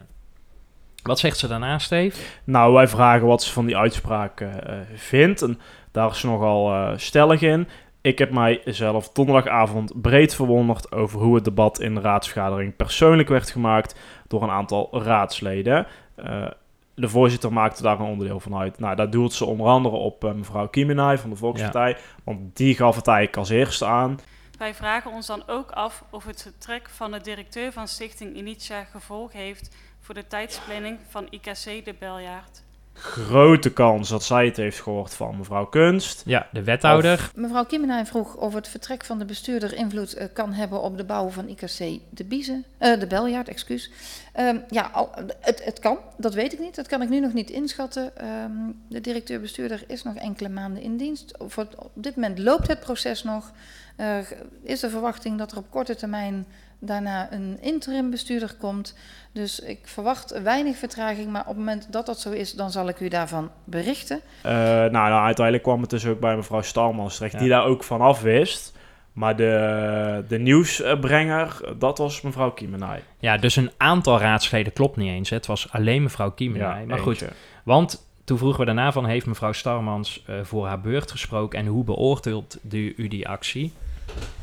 [1.04, 2.22] Wat zegt ze daarna, Steve?
[2.44, 4.50] Nou, wij vragen wat ze van die uitspraak uh,
[4.94, 5.42] vindt.
[5.42, 5.60] En
[5.92, 7.68] daar is nogal uh, stellig in.
[8.08, 13.30] Ik heb mij zelf donderdagavond breed verwonderd over hoe het debat in de raadsvergadering persoonlijk
[13.30, 15.88] werd gemaakt door een aantal raadsleden.
[16.18, 16.48] Uh,
[16.96, 18.80] de voorzitter maakte daar een onderdeel van uit.
[18.80, 22.96] Nou, daar doelt ze onder andere op mevrouw Kiemenay van de Volkspartij, want die gaf
[22.96, 24.20] het eigenlijk als eerste aan.
[24.58, 28.84] Wij vragen ons dan ook af of het vertrek van de directeur van Stichting Initia
[28.84, 32.67] gevolg heeft voor de tijdsplanning van IKC de Beljaard.
[33.00, 36.22] Grote kans dat zij het heeft gehoord van mevrouw Kunst.
[36.26, 37.14] Ja, de wethouder.
[37.14, 37.36] Of...
[37.36, 41.04] Mevrouw Kimmenay vroeg of het vertrek van de bestuurder invloed uh, kan hebben op de
[41.04, 43.92] bouw van IKC de Biezen, uh, de Beljaard, excuus.
[44.40, 46.76] Um, ja, al, het, het kan, dat weet ik niet.
[46.76, 48.12] Dat kan ik nu nog niet inschatten.
[48.44, 51.38] Um, de directeur-bestuurder is nog enkele maanden in dienst.
[51.48, 53.52] Voor, op dit moment loopt het proces nog.
[53.98, 54.18] Uh,
[54.64, 56.46] is de verwachting dat er op korte termijn
[56.80, 58.96] daarna een interim bestuurder komt.
[59.32, 62.88] Dus ik verwacht weinig vertraging, maar op het moment dat dat zo is, dan zal
[62.88, 64.22] ik u daarvan berichten.
[64.46, 67.40] Uh, nou, nou, uiteindelijk kwam het dus ook bij mevrouw Stalmans terecht, ja.
[67.40, 68.76] die daar ook van af wist.
[69.14, 73.04] Maar de, de nieuwsbrenger, dat was mevrouw Kiemenay.
[73.20, 75.30] Ja, dus een aantal raadsleden klopt niet eens.
[75.30, 75.36] Hè.
[75.36, 76.80] Het was alleen mevrouw Kiemenay.
[76.80, 77.26] Ja, maar goed,
[77.64, 79.06] want toen vroegen we daarna van...
[79.06, 81.60] heeft mevrouw Starmans uh, voor haar beurt gesproken...
[81.60, 83.74] en hoe beoordeelt u, u die actie?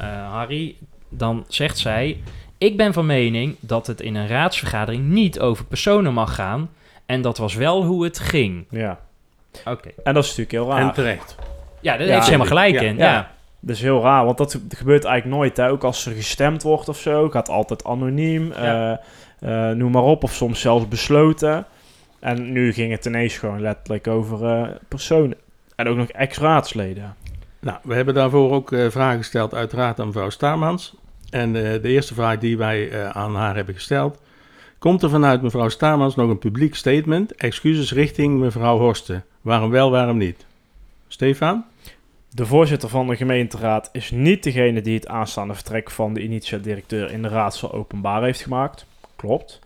[0.00, 0.76] Uh, Harry,
[1.16, 2.22] dan zegt zij:
[2.58, 6.70] Ik ben van mening dat het in een raadsvergadering niet over personen mag gaan.
[7.06, 8.64] En dat was wel hoe het ging.
[8.70, 8.98] Ja.
[9.64, 9.88] Oké.
[10.04, 10.88] En dat is natuurlijk heel raar.
[10.88, 11.36] En terecht.
[11.80, 12.96] Ja, daar heeft ze helemaal gelijk in.
[12.96, 13.12] Ja.
[13.12, 13.30] ja.
[13.60, 15.56] Dat is heel raar, want dat gebeurt eigenlijk nooit.
[15.56, 15.70] Hè?
[15.70, 18.52] Ook als er gestemd wordt of zo, gaat altijd anoniem.
[18.52, 19.00] Ja.
[19.40, 21.66] Uh, uh, noem maar op, of soms zelfs besloten.
[22.20, 25.36] En nu ging het ineens gewoon letterlijk over uh, personen.
[25.76, 27.16] En ook nog ex-raadsleden.
[27.60, 30.94] Nou, we hebben daarvoor ook vragen gesteld, uiteraard aan mevrouw Starmans.
[31.34, 34.20] En uh, de eerste vraag die wij uh, aan haar hebben gesteld.
[34.78, 37.34] Komt er vanuit mevrouw Starmans nog een publiek statement?
[37.34, 39.24] Excuses richting mevrouw Horsten.
[39.40, 40.46] Waarom wel, waarom niet?
[41.08, 41.64] Stefan?
[42.30, 47.10] De voorzitter van de gemeenteraad is niet degene die het aanstaande vertrek van de initiatiedirecteur
[47.10, 48.86] in de raadsel openbaar heeft gemaakt.
[49.16, 49.58] Klopt.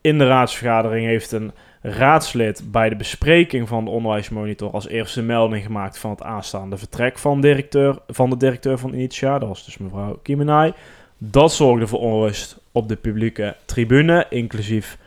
[0.00, 5.64] In de raadsvergadering heeft een raadslid bij de bespreking van de onderwijsmonitor als eerste melding
[5.64, 9.38] gemaakt van het aanstaande vertrek van, directeur, van de directeur van Initia.
[9.38, 10.74] Dat was dus mevrouw Kiemenay.
[11.18, 14.98] Dat zorgde voor onrust op de publieke tribune, inclusief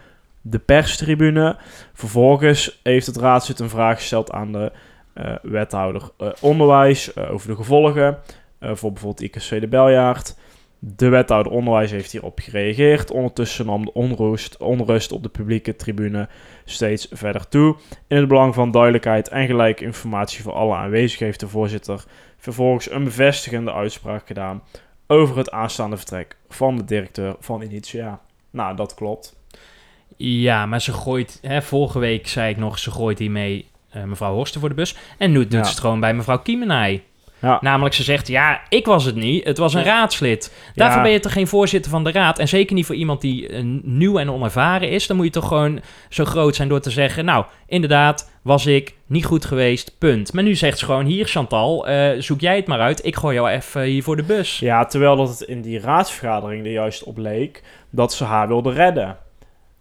[0.41, 1.57] de perstribune.
[1.93, 4.71] Vervolgens heeft het raadslid een vraag gesteld aan de
[5.15, 8.17] uh, wethouder uh, onderwijs uh, over de gevolgen
[8.61, 10.35] voor bijvoorbeeld IKC de Beljaard.
[10.79, 13.11] De wethouder onderwijs heeft hierop gereageerd.
[13.11, 16.27] Ondertussen nam de onrust, onrust op de publieke tribune
[16.65, 17.75] steeds verder toe.
[18.07, 22.03] In het belang van duidelijkheid en gelijke informatie voor alle aanwezigen heeft de voorzitter
[22.37, 24.61] vervolgens een bevestigende uitspraak gedaan
[25.11, 28.19] over het aanstaande vertrek van de directeur van Initia.
[28.51, 29.35] Nou, dat klopt.
[30.17, 34.33] Ja, maar ze gooit, hè, vorige week zei ik nog, ze gooit hiermee eh, mevrouw
[34.33, 34.95] Horsten voor de bus.
[35.17, 35.63] En nu doet Ja.
[35.63, 37.03] ze het gewoon bij mevrouw Kiemenij.
[37.41, 37.57] Ja.
[37.61, 39.43] Namelijk, ze zegt, ja, ik was het niet.
[39.43, 40.53] Het was een raadslid.
[40.75, 41.03] Daarvoor Ja.
[41.03, 42.39] ben je toch geen voorzitter van de raad?
[42.39, 45.07] En zeker niet voor iemand die eh, nieuw en onervaren is.
[45.07, 47.25] Dan moet je toch gewoon zo groot zijn door te zeggen...
[47.25, 50.33] nou, inderdaad, was ik niet goed geweest, punt.
[50.33, 53.05] Maar nu zegt ze gewoon, hier Chantal, eh, zoek jij het maar uit.
[53.05, 54.59] Ik gooi jou even hier voor de bus.
[54.59, 58.71] Ja, terwijl dat het in die raadsvergadering er juist op leek dat ze haar wilde
[58.71, 59.17] redden.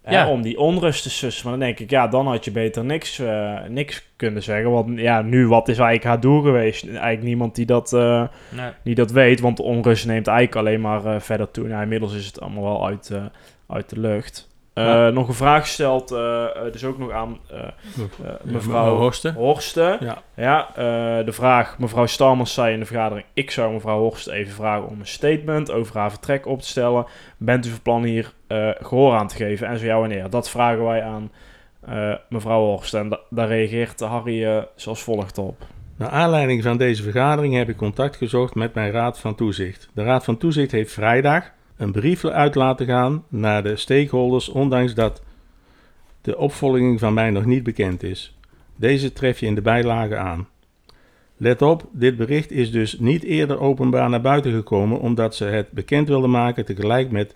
[0.03, 1.49] Hè, om die onrust te sussen.
[1.49, 4.71] Maar dan denk ik, ja, dan had je beter niks, eh, niks kunnen zeggen.
[4.71, 6.87] Want ja, nu, wat is eigenlijk haar doel geweest?
[6.87, 8.71] Eigenlijk niemand die dat, eh, Nee.
[8.83, 9.41] die dat weet.
[9.41, 11.69] Want de onrust neemt eigenlijk alleen maar verder toe.
[11.69, 13.13] Nou, inmiddels is het allemaal wel uit,
[13.67, 14.48] uit de lucht.
[14.79, 15.11] Eh, Ja.
[15.11, 17.39] Nog een vraag gesteld, eh, eh, dus ook nog aan
[18.43, 19.35] mevrouw Horsten.
[19.35, 19.97] Horsten.
[20.01, 20.23] Ja.
[20.35, 20.69] Ja,
[21.23, 25.01] de vraag, mevrouw Stalmans zei in de vergadering, ik zou mevrouw Horsten even vragen om
[25.01, 27.07] een statement over haar vertrek op te stellen.
[27.37, 30.31] Bent u van plan hier eh, gehoor aan te geven en zo ja wanneer?
[30.31, 31.31] Dat vragen wij aan
[32.29, 35.63] mevrouw Horsten en da- daar reageert Harry zoals volgt op.
[35.97, 39.89] Naar aanleiding van deze vergadering heb ik contact gezocht met mijn Raad van Toezicht.
[39.95, 44.95] De Raad van Toezicht heeft vrijdag een brief uit laten gaan naar de stakeholders, ondanks
[44.95, 45.23] dat
[46.21, 48.37] de opvolging van mij nog niet bekend is.
[48.77, 50.49] Deze tref je in de bijlage aan.
[51.37, 55.71] Let op, dit bericht is dus niet eerder openbaar naar buiten gekomen, omdat ze het
[55.71, 57.35] bekend wilden maken tegelijk met,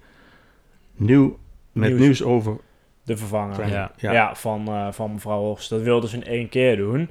[0.97, 1.39] nieuw,
[1.73, 2.01] met Nieuws.
[2.01, 2.57] nieuws, over
[3.05, 3.93] De vervanger Ja.
[3.97, 4.35] ja.
[4.35, 5.77] van, eh, van mevrouw Horsten.
[5.77, 7.11] Dat wilden ze in één keer doen.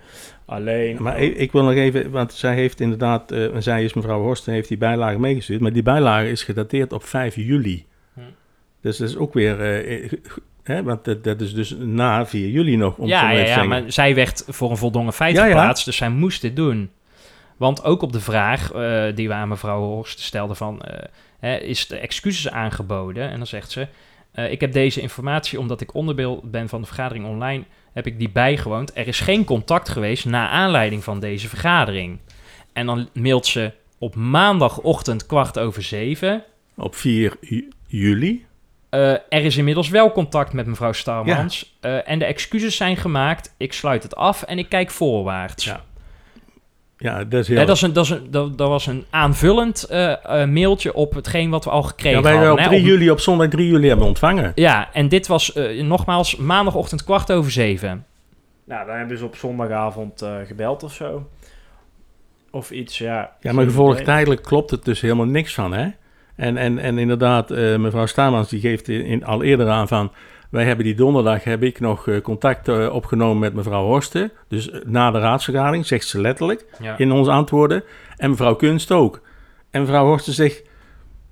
[0.52, 0.98] Alleen...
[1.00, 4.54] Maar ik, ik wil nog even, want zij heeft inderdaad, eh, zij is mevrouw Horsten,
[4.54, 7.86] heeft die bijlage meegestuurd, maar die bijlage is gedateerd op 5 juli.
[8.14, 8.20] Hm.
[8.82, 10.12] Dus dat is ook weer, eh,
[10.64, 12.98] hè, want dat, dat is dus na 4 juli nog.
[12.98, 15.52] Om Ja, ja, ja, maar zij werd voor een voldongen feit Ja, ja.
[15.52, 16.92] geplaatst, dus zij moest dit doen.
[17.58, 20.82] Want ook op de vraag eh, die we aan mevrouw Horst stelden van...
[21.62, 23.30] is de excuses aangeboden?
[23.30, 23.88] En dan zegt ze...
[24.50, 27.64] ik heb deze informatie omdat ik onderdeel ben van de vergadering online...
[27.94, 28.92] heb ik die bijgewoond.
[28.98, 32.20] Er is geen contact geweest na aanleiding van deze vergadering.
[32.74, 36.44] En dan mailt ze op maandagochtend kwart over zeven...
[36.76, 38.46] Op 4 ju- juli.
[38.90, 41.78] Eh, er is inmiddels wel contact met mevrouw Starmans.
[41.80, 43.54] Eh, en de excuses zijn gemaakt.
[43.58, 45.66] Ik sluit het af en ik kijk voorwaarts.
[45.66, 45.84] Ja.
[47.02, 47.66] Ja, dat is heel...
[47.66, 51.14] Dat, is een, dat, is een, dat, dat was een aanvullend eh, eh, mailtje op
[51.14, 52.52] hetgeen wat we al gekregen ja, wij hadden.
[52.52, 54.52] op hè, 3 op- juli, op zondag 3 juli hebben ontvangen.
[54.56, 58.06] Ja, en dit was eh, nogmaals maandagochtend kwart over zeven.
[58.66, 61.30] Nou, dan hebben ze op zondagavond eh, gebeld of zo.
[62.52, 63.10] Of iets, ja.
[63.40, 65.88] Ja, maar Geen gevolgtijdelijk klopt het dus helemaal niks van, hè?
[66.36, 70.12] En, en, en inderdaad, eh, mevrouw Stamans die geeft in, in- al eerder aan van...
[70.52, 74.32] Wij hebben die donderdag, heb ik nog eh, contact eh, opgenomen met mevrouw Horsten.
[74.48, 76.98] Dus eh, na de raadsvergadering, zegt ze letterlijk Ja.
[76.98, 77.84] in onze antwoorden.
[78.18, 79.22] En mevrouw Kunst ook.
[79.70, 80.64] En mevrouw Horsten zegt...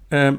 [0.07, 0.35] ehm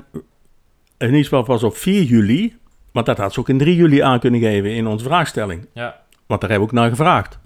[0.99, 2.59] in ieder geval was op 4 juli...
[2.93, 5.67] Want dat had ze ook in 3 juli aan kunnen geven in onze vraagstelling.
[5.75, 6.01] Ja.
[6.27, 7.39] Want daar hebben we ook naar gevraagd.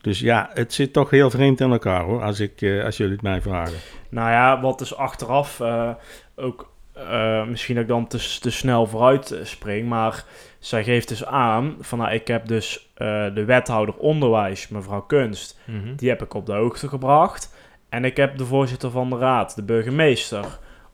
[0.00, 3.12] Dus ja, het zit toch heel vreemd in elkaar hoor, als, ik, eh, als jullie
[3.12, 3.78] het mij vragen.
[4.08, 5.90] Nou ja, wat dus achteraf eh,
[6.36, 10.24] ook eh, misschien dat ik dan te, te snel vooruit eh, spring, maar
[10.58, 15.58] zij geeft dus aan van nou, ik heb dus eh, de wethouder onderwijs, mevrouw Kunst,
[15.64, 15.94] Mhm.
[15.96, 17.54] die heb ik op de hoogte gebracht.
[17.88, 20.44] En ik heb de voorzitter van de raad, de burgemeester,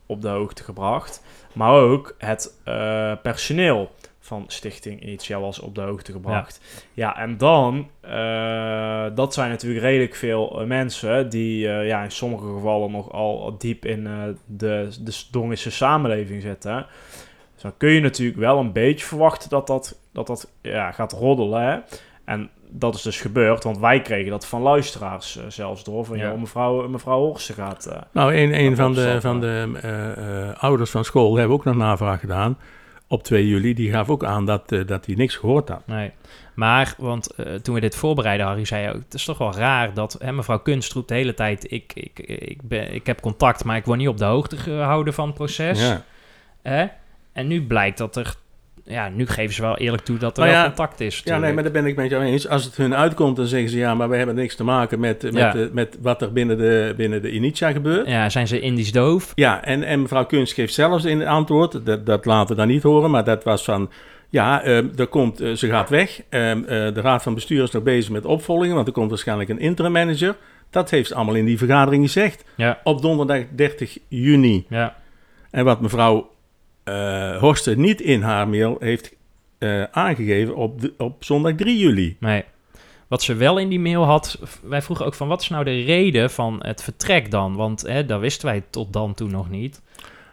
[0.06, 1.22] op de hoogte gebracht.
[1.54, 2.54] Maar ook het
[3.22, 3.90] personeel
[4.28, 6.60] van Stichting Initia was op de hoogte gebracht.
[6.92, 12.10] Ja, en dan, eh, dat zijn natuurlijk redelijk veel eh, mensen die eh, ja, in
[12.10, 14.88] sommige gevallen nog al diep in de, de
[15.30, 16.86] Dongische samenleving zitten.
[17.52, 21.12] Dus dan kun je natuurlijk wel een beetje verwachten dat dat, dat, dat ja, gaat
[21.12, 21.62] roddelen.
[21.62, 21.78] Hè?
[22.24, 26.04] En dat is dus gebeurd, want wij kregen dat van luisteraars zelfs door.
[26.04, 26.34] Van, Ja.
[26.34, 28.06] mevrouw, mevrouw Horsten gaat...
[28.12, 32.56] Nou, een, een van de, van de ouders van school hebben ook nog navraag gedaan
[33.08, 33.74] op 2 juli.
[33.74, 35.86] Die gaf ook aan dat, eh, dat hij niks gehoord had.
[35.86, 36.12] Nee.
[36.54, 39.02] Maar, want eh, toen we dit voorbereiden, Harry zei je ook...
[39.02, 41.72] Het is toch wel raar dat hè, mevrouw Kunst roept de hele tijd...
[41.72, 45.14] Ik, ik, ik, ben, ik heb contact, maar ik word niet op de hoogte gehouden
[45.14, 45.80] van het proces.
[46.62, 46.96] Ja.
[47.32, 48.34] En nu blijkt dat er...
[48.88, 51.20] Ja, nu geven ze wel eerlijk toe dat er Nou wel contact is.
[51.24, 52.48] Ja, nee, maar daar ben ik met jou eens.
[52.48, 55.22] Als het hun uitkomt, dan zeggen ze ja, maar we hebben niks te maken met,
[55.22, 55.54] met, Ja.
[55.54, 58.06] eh, met wat er binnen de, binnen de Initia gebeurt.
[58.08, 59.32] Ja, zijn ze Indisch doof?
[59.34, 62.68] Ja, en, en mevrouw Kunst geeft zelfs in het antwoord, dat, dat laten we dan
[62.70, 63.90] niet horen, maar dat was van,
[64.28, 66.20] ja, eh, er komt, eh, ze gaat weg.
[66.28, 66.58] Eh, eh,
[66.94, 69.92] de raad van bestuur is nog bezig met opvolging, want er komt waarschijnlijk een interim
[69.92, 70.36] manager.
[70.70, 72.44] Dat heeft ze allemaal in die vergadering gezegd.
[72.54, 72.78] Ja.
[72.84, 74.66] Op donderdag 30 juni.
[74.68, 74.96] Ja.
[75.50, 76.30] En wat mevrouw
[77.38, 79.16] Horsten niet in haar mail heeft
[79.58, 82.16] eh, aangegeven op, de, op zondag 3 juli.
[82.20, 82.44] Nee.
[83.08, 85.82] Wat ze wel in die mail had, wij vroegen ook van wat is nou de
[85.82, 87.56] reden van het vertrek dan?
[87.56, 89.82] Want hè, dat wisten wij tot dan toe nog niet.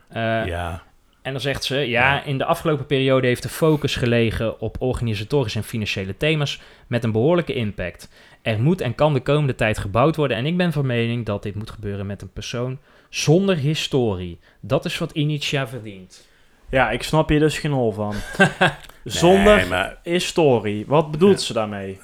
[0.08, 0.84] Eh, ja.
[1.22, 5.58] En dan zegt ze, ja, in de afgelopen periode heeft de focus gelegen op organisatorische
[5.58, 8.10] en financiële thema's met een behoorlijke impact.
[8.42, 11.44] Er moet en kan de komende tijd gebouwd worden en ik ben van mening dat
[11.44, 12.80] dit moet gebeuren met een persoon
[13.10, 14.40] zonder historie.
[14.60, 16.28] Dat is wat Initia verdient.
[16.76, 18.14] Ja, ik snap hier dus geen hol van.
[19.04, 20.84] Zonder Nee, maar- historie.
[20.88, 22.00] Wat bedoelt ze daarmee?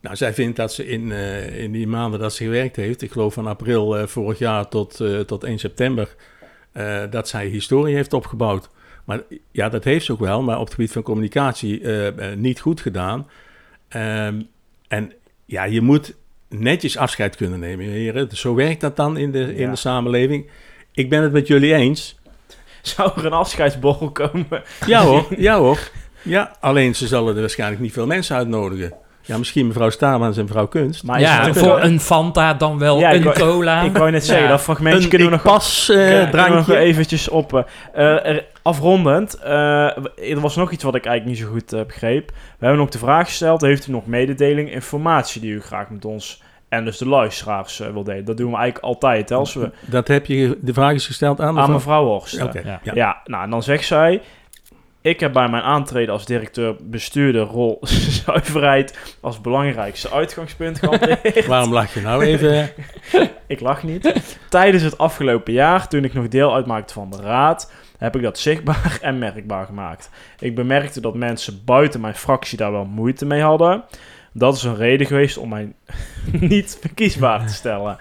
[0.00, 3.10] Nou, zij vindt dat ze in, eh, in die maanden dat ze gewerkt heeft, ik
[3.12, 6.14] geloof van april eh, vorig jaar tot, eh, tot 1 september,
[6.72, 8.68] eh, dat zij historie heeft opgebouwd.
[9.04, 9.20] Maar
[9.52, 12.60] ja, dat heeft ze ook wel, maar op het gebied van communicatie eh, eh, niet
[12.60, 13.28] goed gedaan.
[13.88, 14.40] Ehm,
[14.88, 15.12] en
[15.44, 16.16] ja, je moet
[16.48, 18.28] netjes afscheid kunnen nemen, heren.
[18.36, 19.70] Zo werkt dat dan in de, in Ja.
[19.70, 20.50] de samenleving.
[20.92, 22.15] Ik ben het met jullie eens.
[22.96, 24.62] Zou er een afscheidsborrel komen?
[24.86, 25.78] Ja hoor, ja hoor.
[26.22, 28.92] Ja, alleen ze zullen er waarschijnlijk niet veel mensen uitnodigen.
[29.22, 31.02] Ja, misschien mevrouw Staarmans en mevrouw Kunst.
[31.04, 33.80] Maar ja, voor een Fanta dan wel Ja, ik een wou- cola.
[33.82, 34.50] Ik wou net zeggen, Ja.
[34.50, 35.52] dat fragmentje Een kunnen we ik nog...
[35.54, 36.76] pas, eh, kunnen we nog drankje.
[36.76, 37.54] eventjes op...
[37.54, 37.62] eh,
[37.92, 39.50] eh, er- afrondend, eh,
[40.32, 42.30] er was nog iets wat ik eigenlijk niet zo goed eh, begreep.
[42.58, 46.04] We hebben ook de vraag gesteld, heeft u nog mededeling, informatie die u graag met
[46.04, 46.42] ons
[46.76, 48.24] en dus de luisteraars eh, wil delen?
[48.24, 49.70] Dat doen we eigenlijk altijd, hè, als we...
[49.80, 52.36] Dat heb je, de vraag is gesteld aan Aan mevrouw Horst.
[52.36, 52.50] Ja.
[52.64, 52.80] ja.
[52.94, 53.20] Ja.
[53.24, 54.22] nou en dan zegt zij...
[55.06, 57.78] Ik heb bij mijn aantreden als directeur bestuurder rol
[58.24, 61.46] zuiverheid als belangrijkste uitgangspunt gehanteerd.
[61.56, 62.70] Waarom lach je nou even?
[63.46, 64.12] ik lach niet.
[64.48, 68.38] Tijdens het afgelopen jaar, toen ik nog deel uitmaakte van de raad, heb ik dat
[68.38, 70.10] zichtbaar en merkbaar gemaakt.
[70.38, 73.84] Ik bemerkte dat mensen buiten mijn fractie daar wel moeite mee hadden.
[74.38, 75.72] Dat is een reden geweest om mij
[76.52, 77.96] niet verkiesbaar te stellen.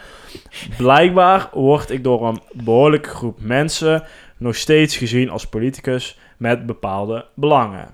[0.77, 4.03] Blijkbaar word ik door een behoorlijke groep mensen
[4.37, 7.87] nog steeds gezien als politicus met bepaalde belangen.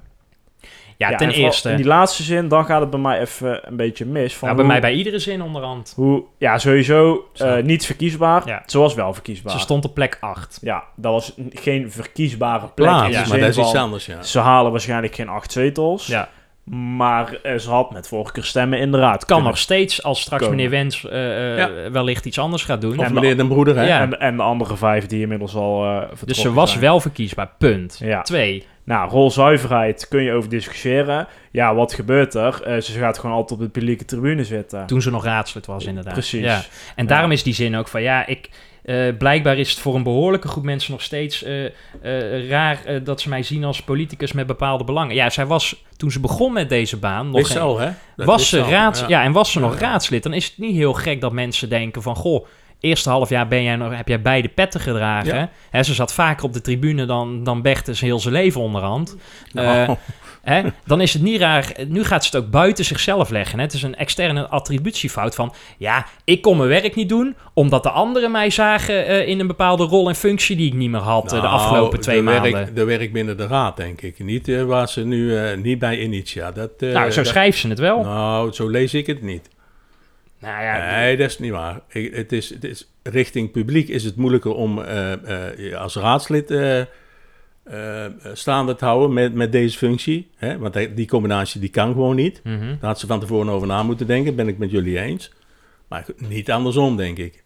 [0.97, 1.69] Ja, ten eerste.
[1.69, 4.35] In die laatste zin, dan gaat het bij mij even een beetje mis.
[4.35, 5.93] Van Nou, bij hoe- mij bij iedere zin onderhand.
[5.95, 8.47] Hoe, ja, sowieso eh, niet verkiesbaar.
[8.47, 8.63] Ja.
[8.65, 9.51] Ze was wel verkiesbaar.
[9.53, 10.59] Ze stond op plek 8.
[10.61, 12.87] Ja, dat was geen verkiesbare plek.
[12.87, 14.21] Plaats, de maar dat is iets anders, ja.
[14.21, 16.07] Ze halen waarschijnlijk geen acht zetels.
[16.07, 16.29] Ja.
[16.63, 20.57] Maar eh, ze had met voorkeurstemmen de raad kan nog steeds, als straks komen.
[20.57, 21.91] meneer Wens eh, eh, Ja.
[21.91, 22.99] wellicht iets anders gaat doen.
[22.99, 23.87] Of En meneer Den Broeder, hè?
[23.87, 24.01] Ja.
[24.01, 26.81] En, en de andere vijf die inmiddels al vertrokken Dus ze was zijn.
[26.81, 27.97] wel verkiesbaar, punt.
[28.03, 28.21] Ja.
[28.21, 28.65] Twee.
[28.83, 31.27] Nou, rolzuiverheid kun je over discussiëren.
[31.51, 32.81] Ja, wat gebeurt er?
[32.83, 34.85] Ze gaat gewoon altijd op de publieke tribune zitten.
[34.85, 36.13] Toen ze nog raadslid was, inderdaad.
[36.13, 36.43] Precies.
[36.43, 36.61] Ja.
[36.95, 38.49] En daarom is die zin ook van, ja, ik...
[38.83, 43.21] eh, blijkbaar is het voor een behoorlijke groep mensen nog steeds eh, eh, raar dat
[43.21, 45.15] ze mij zien als politicus met bepaalde belangen.
[45.15, 47.91] Ja, zij was, toen ze begon met deze baan, nog al, hè?
[48.15, 49.07] Was ze raads, ja.
[49.07, 49.23] ja.
[49.23, 52.15] en was ze nog raadslid, dan is het niet heel gek dat mensen denken van,
[52.15, 52.45] goh,
[52.79, 55.49] eerste half jaar ben jij nog, heb jij beide petten gedragen.
[55.71, 55.83] Ja.
[55.83, 59.15] Ze zat vaker op de tribune dan, dan heel zijn leven onderhand.
[59.53, 59.89] Oh.
[60.41, 61.73] Hè, dan is het niet raar.
[61.87, 63.57] Nu gaat ze het ook buiten zichzelf leggen.
[63.57, 63.63] Hè.
[63.63, 65.53] Het is een externe attributiefout van...
[65.77, 67.35] ja, ik kon mijn werk niet doen...
[67.53, 70.55] omdat de anderen mij zagen eh, in een bepaalde rol en functie...
[70.55, 72.51] die ik niet meer had eh, de Nou, afgelopen twee de maanden.
[72.51, 74.19] Werk, de werk binnen de raad, denk ik.
[74.19, 76.51] Niet eh, waar ze nu, niet bij Initia.
[76.51, 78.03] Dat, nou, zo dat- schrijft ze het wel.
[78.03, 79.49] Nou, zo lees ik het niet.
[80.39, 81.79] Nou ja, Nee, dat is niet waar.
[81.89, 84.81] Ik- het, is, het is, richting publiek is het moeilijker om
[85.77, 86.53] als raadslid
[87.63, 90.29] eh, staande te houden met, met deze functie.
[90.35, 90.57] Hè?
[90.57, 92.41] Want die- combinatie die kan gewoon niet.
[92.43, 92.59] Mhm.
[92.67, 95.31] Daar had ze van tevoren over na moeten denken, ben ik met jullie eens.
[95.87, 97.43] Maar niet andersom, denk ik.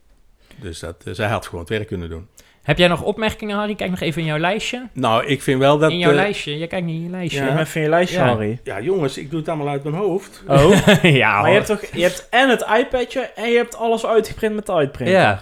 [0.61, 2.27] Dus dat, eh, zij had gewoon het werk kunnen doen.
[2.63, 3.75] Heb jij nog opmerkingen, Harry?
[3.75, 4.87] Kijk nog even in jouw lijstje.
[4.93, 5.91] Nou, ik vind wel dat...
[5.91, 6.57] in jouw eh, lijstje.
[6.57, 7.43] Je kijkt niet in je lijstje.
[7.43, 7.59] Ja.
[7.59, 8.25] Even in je lijstje, Ja.
[8.27, 8.59] Harry.
[8.63, 10.43] Ja, jongens, ik doe het allemaal uit mijn hoofd.
[10.47, 14.05] Oh, ja, maar je hebt toch je hebt en het iPadje en je hebt alles
[14.05, 15.15] uitgeprint met de uitprinter.
[15.15, 15.39] Ja.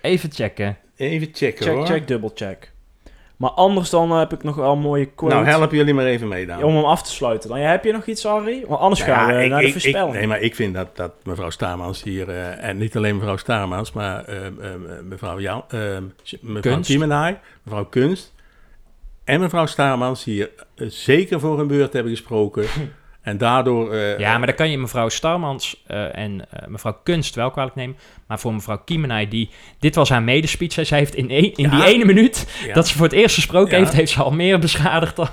[0.00, 0.76] Even checken.
[0.96, 1.86] Even checken Check, hoor.
[1.86, 2.72] check, dubbel check.
[3.38, 5.34] Maar anders dan eh, heb ik nog wel een mooie quote.
[5.34, 6.62] Nou, help jullie maar even mee dan.
[6.62, 7.48] om hem af te sluiten.
[7.48, 8.64] Dan, ja, heb je nog iets, Harry?
[8.66, 10.12] Want anders Nou gaan ja, we ik- naar de ik- ik- voorspelling.
[10.14, 13.92] nee, maar ik vind dat, dat mevrouw Staarmans hier, eh, en niet alleen mevrouw Staarmans,
[13.92, 14.36] maar eh,
[15.08, 15.64] mevrouw, Jan,
[16.40, 16.90] mevrouw Kunst.
[16.90, 18.34] Kiemenaar, mevrouw Kunst
[19.24, 22.64] en mevrouw Staarmans hier zeker voor hun beurt hebben gesproken.
[23.28, 23.92] en daardoor...
[23.92, 27.74] eh, Ja, maar dan kan je mevrouw Starmans eh, en eh, mevrouw Kunst wel kwalijk
[27.74, 27.96] nemen.
[28.26, 30.72] Maar voor mevrouw Kiemenij, die, dit was haar medespeech.
[30.72, 32.74] Zij zij heeft in, in die ene minuut Ja.
[32.74, 33.78] dat ze voor het eerst gesproken Ja.
[33.78, 35.28] heeft, heeft ze al meer beschadigd dan...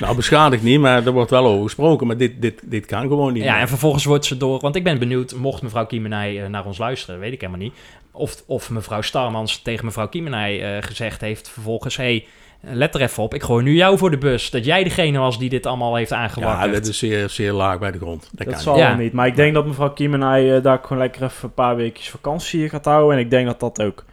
[0.00, 2.06] Nou, beschadigd niet, maar er wordt wel over gesproken.
[2.06, 3.60] Maar dit, dit, dit kan gewoon niet Ja, meer.
[3.60, 4.60] en vervolgens wordt ze door...
[4.60, 7.74] Want ik ben benieuwd, mocht mevrouw Kiemenij naar ons luisteren, weet ik helemaal niet.
[8.12, 11.96] Of, of mevrouw Starmans tegen mevrouw Kiemenij gezegd heeft vervolgens...
[11.96, 12.26] hey,
[12.70, 14.50] let er even op, ik gooi nu jou voor de bus.
[14.50, 16.72] Dat jij degene was die dit allemaal heeft ja, aangewakkerd.
[16.72, 18.22] dat is zeer, zeer laag bij de grond.
[18.32, 18.82] Dat, Dat kan zal niet.
[18.82, 18.94] Ja.
[18.96, 19.12] niet.
[19.12, 22.68] Maar ik denk dat mevrouw Kiemenij eh, daar gewoon lekker even een paar weekjes vakantie
[22.68, 23.16] gaat houden.
[23.16, 24.04] En ik denk dat dat ook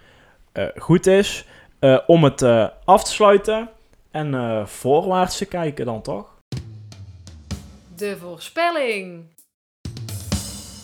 [0.52, 1.46] eh, goed is.
[1.80, 3.70] Eh, om het eh, af te sluiten
[4.12, 6.30] en eh, voorwaarts te kijken dan toch?
[7.96, 9.24] De voorspelling.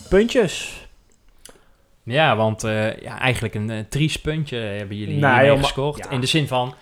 [0.09, 0.85] Puntjes.
[2.03, 5.97] Ja, want eh, ja, eigenlijk een uh, triest puntje hebben jullie Nee, hiermee gescoord.
[5.97, 6.09] ja.
[6.09, 6.73] In de zin van,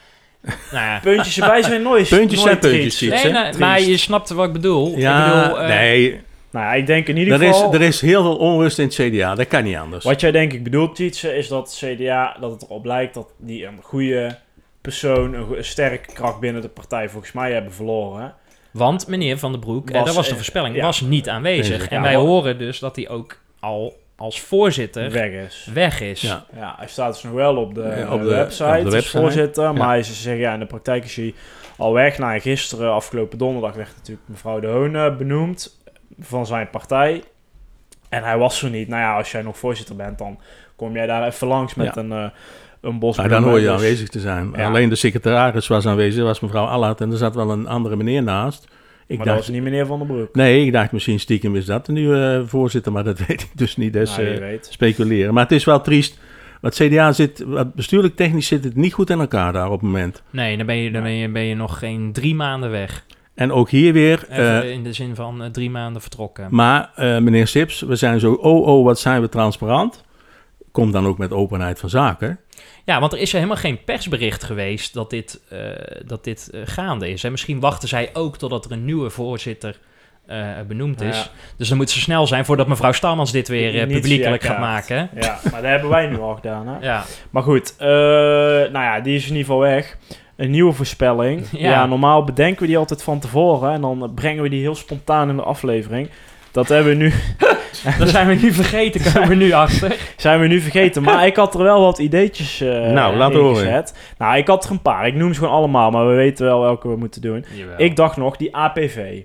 [0.72, 1.00] Nou ja.
[1.04, 2.10] Puntjes erbij zijn nooit.
[2.10, 3.24] Puntjes nooit zijn puntjes, triest.
[3.24, 4.98] Nee, maar je snapt wat ik bedoel.
[4.98, 6.22] Ja, ik bedoel, eh, nee.
[6.52, 7.74] Nou ja, ik denk in ieder Er is, geval...
[7.74, 9.36] er is heel veel onrust in het CDA.
[9.36, 10.04] Dat kan niet anders.
[10.04, 13.66] Wat jij denk ik bedoelt, Tietse, is dat CDA, dat het erop lijkt dat die
[13.66, 14.38] een goede
[14.82, 18.34] persoon, een, sterke kracht binnen de partij volgens mij hebben verloren.
[18.72, 20.82] Want meneer Van den Broek, Was, en dat was de eh, voorspelling, ja.
[20.82, 21.80] was niet aanwezig.
[21.80, 23.94] Nee, En wij horen dus dat hij ook al
[24.26, 25.70] als voorzitter Weg is.
[25.74, 26.22] weg is.
[26.22, 26.46] Ja.
[26.56, 28.90] Ja, hij staat dus nog wel op de, Ja, op eh, de- website, op de
[28.90, 29.18] website.
[29.18, 29.64] voorzitter.
[29.74, 29.88] Maar Ja.
[29.88, 31.34] hij is, zeggen, ja, in de praktijk is hij
[31.78, 32.18] al weg.
[32.18, 35.80] Nou, en gisteren, afgelopen donderdag, werd natuurlijk mevrouw De Hoon eh, benoemd
[36.20, 37.24] van zijn partij.
[38.10, 38.88] En hij was er niet.
[38.88, 40.40] Nou ja, als jij nog voorzitter bent, dan
[40.76, 42.02] kom jij daar even langs met Ja.
[42.02, 42.26] een, eh
[42.82, 43.62] een bos Maar dan hoor je.
[43.66, 44.52] Dus- aanwezig te zijn.
[44.56, 44.66] Ja.
[44.68, 47.02] Alleen de secretaris was aanwezig, was mevrouw Allard.
[47.02, 48.68] En er zat wel een andere meneer naast.
[49.08, 50.36] Ik maar dacht, dat was niet meneer Van der Broek.
[50.36, 53.52] Nee, ik dacht misschien stiekem is dat de nieuwe eh, voorzitter, maar dat weet ik
[53.56, 53.94] dus niet.
[53.94, 55.34] Dus Nou, speculeren.
[55.34, 56.20] Maar het is wel triest.
[56.62, 59.82] Want CDA zit, wat bestuurlijk technisch zit het niet goed in elkaar daar op het
[59.82, 60.24] moment.
[60.30, 63.06] Nee, dan ben je, dan ben je, ben je nog geen drie maanden weg.
[63.36, 64.26] En ook hier weer.
[64.30, 66.48] Even eh, in de zin van drie maanden vertrokken.
[66.50, 70.04] maar eh, meneer Sips, we zijn zo, oh oh, wat zijn we transparant.
[70.72, 72.40] Komt dan ook met openheid van zaken.
[72.86, 75.60] Ja, want er is helemaal geen persbericht geweest dat dit, eh,
[76.06, 77.24] dat dit eh, gaande is.
[77.24, 79.80] En misschien wachten zij ook totdat er een nieuwe voorzitter
[80.26, 81.18] eh, benoemd is.
[81.18, 81.28] Ja.
[81.58, 85.10] Dus dan moet ze snel zijn voordat mevrouw Stamans dit weer publiekelijk gaat maken.
[85.20, 86.68] Ja, maar dat hebben wij nu al gedaan.
[86.68, 86.80] Hè?
[86.80, 87.04] Ja.
[87.30, 89.98] Maar goed, nou ja, die is in ieder geval weg.
[90.36, 91.48] Een nieuwe voorspelling.
[91.52, 91.70] Ja.
[91.70, 91.86] Ja.
[91.86, 93.74] normaal bedenken we die altijd van tevoren.
[93.74, 96.10] En dan brengen we die heel spontaan in de aflevering.
[96.56, 97.14] Dat hebben we nu...
[98.00, 99.98] Dat zijn we nu vergeten, komen we nu achter.
[100.18, 101.04] zijn we nu vergeten.
[101.04, 103.56] Maar ik had er wel wat ideetjes eh Nou, laat horen.
[103.56, 103.98] gezet.
[104.18, 105.08] Nou, ik had er een paar.
[105.08, 107.46] Ik noem ze gewoon allemaal, maar we weten wel welke we moeten doen.
[107.56, 107.76] Jawel.
[107.80, 109.22] Ik dacht nog, die APV.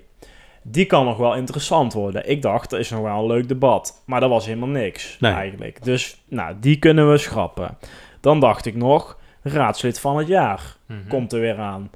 [0.63, 2.29] Die kan nog wel interessant worden.
[2.29, 4.01] Ik dacht, dat is nog wel een leuk debat.
[4.05, 5.33] Maar dat was helemaal niks, Nee.
[5.33, 5.83] eigenlijk.
[5.83, 7.77] Dus, nou, die kunnen we schrappen.
[8.21, 10.99] Dan dacht ik nog, raadslid van het jaar Mhm.
[11.07, 11.89] komt er weer aan.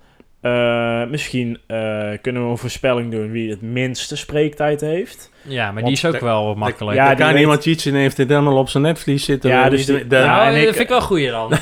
[0.45, 1.77] Eh, misschien eh,
[2.21, 5.31] kunnen we een voorspelling doen wie het minste spreektijd heeft.
[5.41, 6.97] Ja, maar Want die is ook de- wel makkelijk.
[6.97, 9.49] Ja, Ja, die kan weet- iemand iets in heeft dit helemaal op zijn netvlies zitten.
[9.49, 11.51] Ja, dus die- de- ja, nou, en dat ik- vind ik wel goeie dan.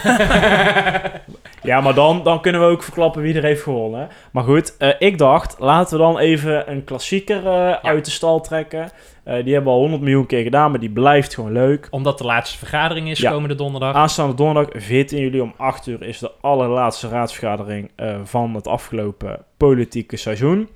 [1.63, 4.07] Ja, maar dan, dan kunnen we ook verklappen wie er heeft gewonnen.
[4.31, 8.41] Maar goed, eh, ik dacht, laten we dan even een klassieker eh, uit de stal
[8.41, 8.89] trekken.
[9.23, 11.87] Eh, die hebben we al 100 miljoen keer gedaan, maar die blijft gewoon leuk.
[11.91, 13.31] Omdat de laatste vergadering is Ja.
[13.31, 13.95] komende donderdag.
[13.95, 17.91] Aanstaande donderdag, 14 juli om 8 uur, is de allerlaatste raadsvergadering
[18.23, 20.69] van het afgelopen politieke seizoen.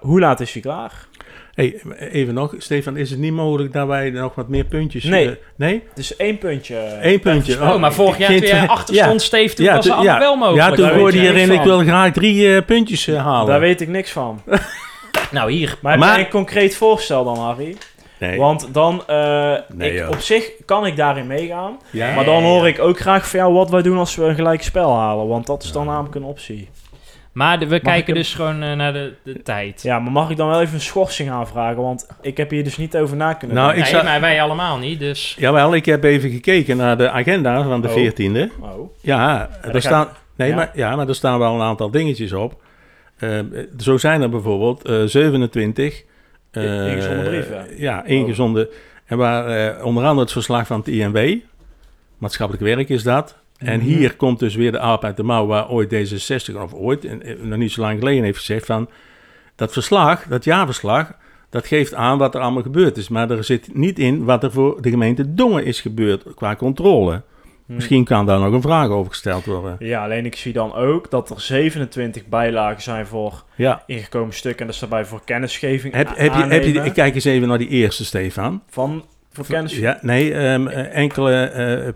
[0.00, 1.06] Hoe laat is die klaar?
[1.62, 5.04] Hey, even nog, Stefan, is het niet mogelijk dat wij nog wat meer puntjes...
[5.04, 5.28] Nee.
[5.28, 5.82] eh, nee?
[5.88, 6.98] Het is één puntje.
[7.00, 7.54] Eén puntje.
[7.60, 9.26] Oh, maar vorig jaar Geen toen jij twee- achterstond, ja.
[9.26, 10.18] Steve, toen Ja, was het ja.
[10.18, 10.68] wel mogelijk.
[10.68, 13.46] Ja, toen weet je erin, ik wil graag drie eh, puntjes eh, halen.
[13.46, 14.40] Daar weet ik niks van.
[15.30, 15.76] Nou, hier.
[15.82, 17.76] Maar, Maar- een concreet voorstel dan, Harry?
[18.18, 18.38] Nee.
[18.38, 21.78] Want dan, eh, Nee, ik, op zich kan ik daarin meegaan.
[21.90, 22.14] Ja?
[22.14, 24.62] Maar dan hoor ik ook graag van jou wat wij doen als we een gelijk
[24.62, 25.28] spel halen.
[25.28, 26.68] Want dat is dan namelijk een optie.
[27.32, 29.82] Maar de- we kijken dus gewoon eh, naar de, de tijd.
[29.82, 31.82] Ja, maar mag ik dan wel even een schorsing aanvragen?
[31.82, 33.86] Want ik heb hier dus niet over na kunnen Nou, denken.
[33.86, 35.36] ik nee, zou- maar wij allemaal niet, dus...
[35.38, 37.94] Jawel, ik heb even gekeken naar de agenda van de Oh.
[37.94, 38.50] 14e.
[38.60, 38.90] Oh.
[39.00, 40.54] Ja, er staan, nee, ja.
[40.54, 42.62] Maar, ja, maar er staan wel een aantal dingetjes op.
[43.18, 43.38] Eh,
[43.78, 46.02] zo zijn er bijvoorbeeld eh 27...
[46.50, 47.66] eh, Ingezonden brieven?
[47.76, 48.68] Ja, ingezonden.
[49.06, 51.34] En waar eh, onder andere het verslag van het INW,
[52.18, 53.36] maatschappelijk werk is dat.
[53.64, 53.86] En Mhm.
[53.88, 57.22] hier komt dus weer de aap uit de mouw, waar ooit D66, of ooit, en,
[57.22, 58.88] eh, nog niet zo lang geleden heeft gezegd van...
[59.56, 61.12] Dat verslag, dat jaarverslag,
[61.50, 63.08] dat geeft aan wat er allemaal gebeurd is.
[63.08, 67.22] Maar er zit niet in wat er voor de gemeente Dongen is gebeurd qua controle.
[67.66, 67.74] Hm.
[67.74, 69.76] Misschien kan daar nog een vraag over gesteld worden.
[69.78, 73.82] Ja, alleen ik zie dan ook dat er 27 bijlagen zijn voor Ja.
[73.86, 74.60] ingekomen stukken.
[74.60, 75.94] En dat is daarbij voor kennisgeving.
[75.94, 78.62] Heb, je, heb je, ik kijk eens even naar die eerste, Stefan.
[78.68, 79.92] Van, voor kennisgeving?
[79.92, 81.88] Ja, nee, ehm, eh, enkele eh,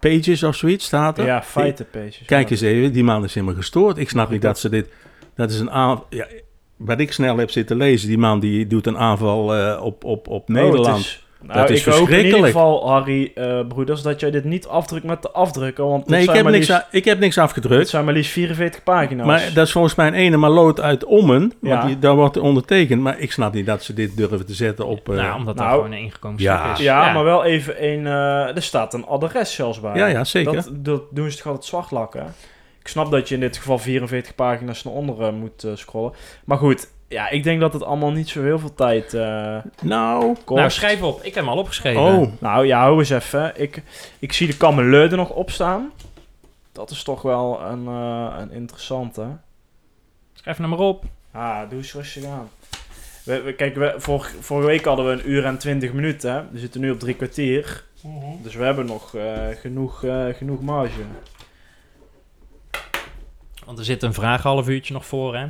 [0.00, 1.24] pages of zoiets staat er.
[1.26, 2.22] Ja, feitenpages.
[2.26, 2.50] Kijk Ja.
[2.50, 3.98] eens even, die man is helemaal gestoord.
[3.98, 4.88] Ik snap niet dat ze dit...
[5.36, 6.06] Dat is een aanval...
[6.10, 6.26] Ja,
[6.76, 10.28] wat ik snel heb zitten lezen, die man die doet een aanval eh, op, op,
[10.28, 11.22] op Oh, Nederland.
[11.40, 14.44] Het nou, dat is ik hoop in ieder geval, Harry, eh, broeders, dat jij dit
[14.44, 15.86] niet afdrukt met de afdrukken.
[15.86, 17.88] Want het nee, ik heb, niks, ik heb niks Het afgedrukt.
[17.88, 19.26] zijn maar liefst 44 pagina's.
[19.26, 21.52] Maar dat is volgens mij een ene maloot uit Ommen.
[21.60, 21.68] Ja.
[21.68, 23.02] Want die, daar wordt ondertekend.
[23.02, 25.08] Maar ik snap niet dat ze dit durven te zetten op...
[25.08, 26.64] eh, nou, omdat dat nou, gewoon een ingekomen ja.
[26.64, 26.84] stuk is.
[26.84, 28.06] ja, maar wel even een...
[28.06, 29.94] eh, er staat een adres zelfs bij.
[29.96, 30.54] Ja, ja, zeker.
[30.54, 32.34] Dat, dat doen ze toch altijd zwart lakken.
[32.80, 36.12] Ik snap dat je in dit geval 44 pagina's naar onderen moet scrollen.
[36.44, 40.36] Maar goed, ja, ik denk dat het allemaal niet zo heel veel tijd eh Nou,
[40.44, 40.58] kost.
[40.58, 41.18] Nou, schrijf op.
[41.22, 42.02] Ik heb hem al opgeschreven.
[42.02, 42.32] oh.
[42.38, 43.52] Nou ja, hou eens even.
[43.60, 43.82] Ik,
[44.18, 45.92] ik zie de Kameleu er nog op staan.
[46.72, 49.26] Dat is toch wel een, eh, een interessante.
[50.34, 51.04] Schrijf hem maar op.
[51.32, 52.48] Ah, doe eens rustig aan.
[53.24, 56.32] We, we, kijk, we, vor, vorige week hadden we een uur en twintig minuten.
[56.32, 56.42] hè.
[56.52, 57.84] We zitten nu op drie kwartier.
[58.42, 61.00] Dus we hebben nog eh, genoeg, eh, genoeg marge.
[63.66, 65.46] Want er zit een vraag half uurtje nog voor, hè?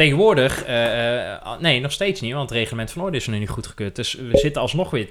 [0.00, 3.38] Tegenwoordig, eh, eh, nee, nog steeds niet, want het reglement van orde is er nu
[3.38, 3.96] niet goedgekeurd.
[3.96, 5.08] Dus we zitten alsnog weer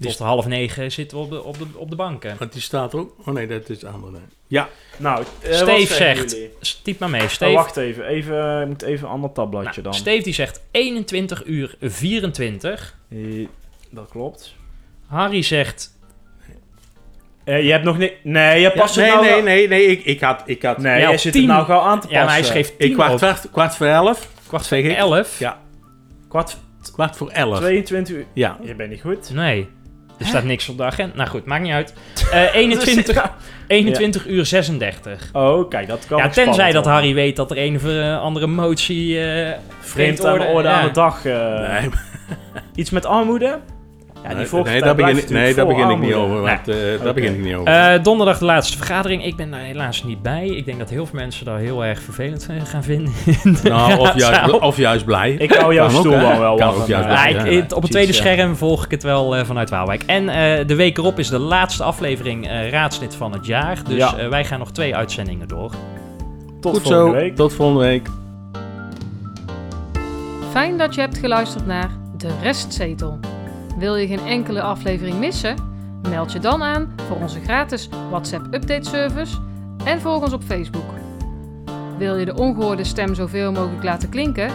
[0.00, 2.36] tot half negen zitten we op de, op de, op de banken.
[2.38, 3.14] Want die staat ook...
[3.26, 4.18] Oh nee, dat is de andere.
[4.46, 4.68] Ja.
[4.96, 6.36] Nou, eh, Steve zegt,
[6.82, 7.52] typ maar mee, Oh, Steve.
[7.52, 9.94] wacht even, even, ik moet even een ander tabbladje Nou, dan.
[9.94, 12.96] Steve die zegt 21 uur 24.
[13.08, 13.18] Eh,
[13.90, 14.54] dat klopt.
[15.06, 15.93] Harry zegt...
[17.44, 18.12] Eh, je hebt nog niet...
[18.22, 20.42] Nee, je Ja, past nee, het nou nee, wel- nee, nee, ik, ik had...
[20.46, 22.18] Ik had Nee, Ja, je op zit tien- het nou gauw aan te passen.
[22.18, 24.28] Ja, maar hij schreef ik 10 kwart, kwart, kwart voor elf.
[24.46, 24.96] Kwart ik.
[24.96, 25.38] 11?
[25.38, 25.58] Ja,
[26.28, 26.56] Kwart
[26.92, 27.58] kwart voor elf.
[27.58, 28.24] 22 uur.
[28.32, 28.56] Ja.
[28.62, 29.30] Je bent niet goed.
[29.34, 29.68] Nee.
[30.18, 31.16] Er staat niks op de agenda.
[31.16, 31.94] Nou goed, maakt niet uit.
[32.32, 33.30] Eh 21,
[33.66, 35.28] 21 uur 36.
[35.32, 36.92] Oh, kijk, dat kan Ja, tenzij dat worden.
[36.92, 39.20] Harry weet dat er een of eh, andere motie...
[39.20, 40.74] eh Vreemd aan de orde ja.
[40.80, 41.24] aan de dag.
[41.24, 41.90] eh, Nee,
[42.74, 43.58] Iets met armoede?
[44.28, 46.40] Ja, die nee, daar begin, nee, daar begin ik niet over.
[46.40, 47.72] Want, eh, daar begin ik niet over.
[47.72, 49.24] Eh, donderdag de laatste vergadering.
[49.24, 50.46] Ik ben daar helaas niet bij.
[50.46, 53.12] Ik denk dat heel veel mensen daar heel erg vervelend gaan vinden.
[53.44, 55.32] in de nou, of juist, of juist blij.
[55.32, 56.20] Ik hou jouw stoel wel
[56.56, 57.54] Kan wat ook een, juist Ja, blij ik, zijn.
[57.56, 58.18] het- op het tweede ja.
[58.18, 60.02] scherm volg ik het wel eh, vanuit Waalwijk.
[60.06, 63.78] En eh, de week erop is de laatste aflevering eh, raadslid van het jaar.
[63.88, 64.28] Dus Ja.
[64.28, 65.70] wij gaan nog twee uitzendingen door.
[66.60, 67.36] Tot Goed volgende zo, week.
[67.36, 68.08] tot volgende week.
[70.50, 73.18] Fijn dat je hebt geluisterd naar De Restzetel.
[73.76, 75.56] Wil je geen enkele aflevering missen?
[76.08, 79.36] Meld je dan aan voor onze gratis WhatsApp update service
[79.84, 80.90] en volg ons op Facebook.
[81.98, 84.50] Wil je de ongehoorde stem zoveel mogelijk laten klinken?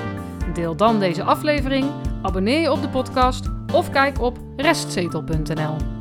[0.54, 1.86] Deel dan deze aflevering,
[2.22, 5.99] abonneer je op de podcast of kijk op restzetel.nl.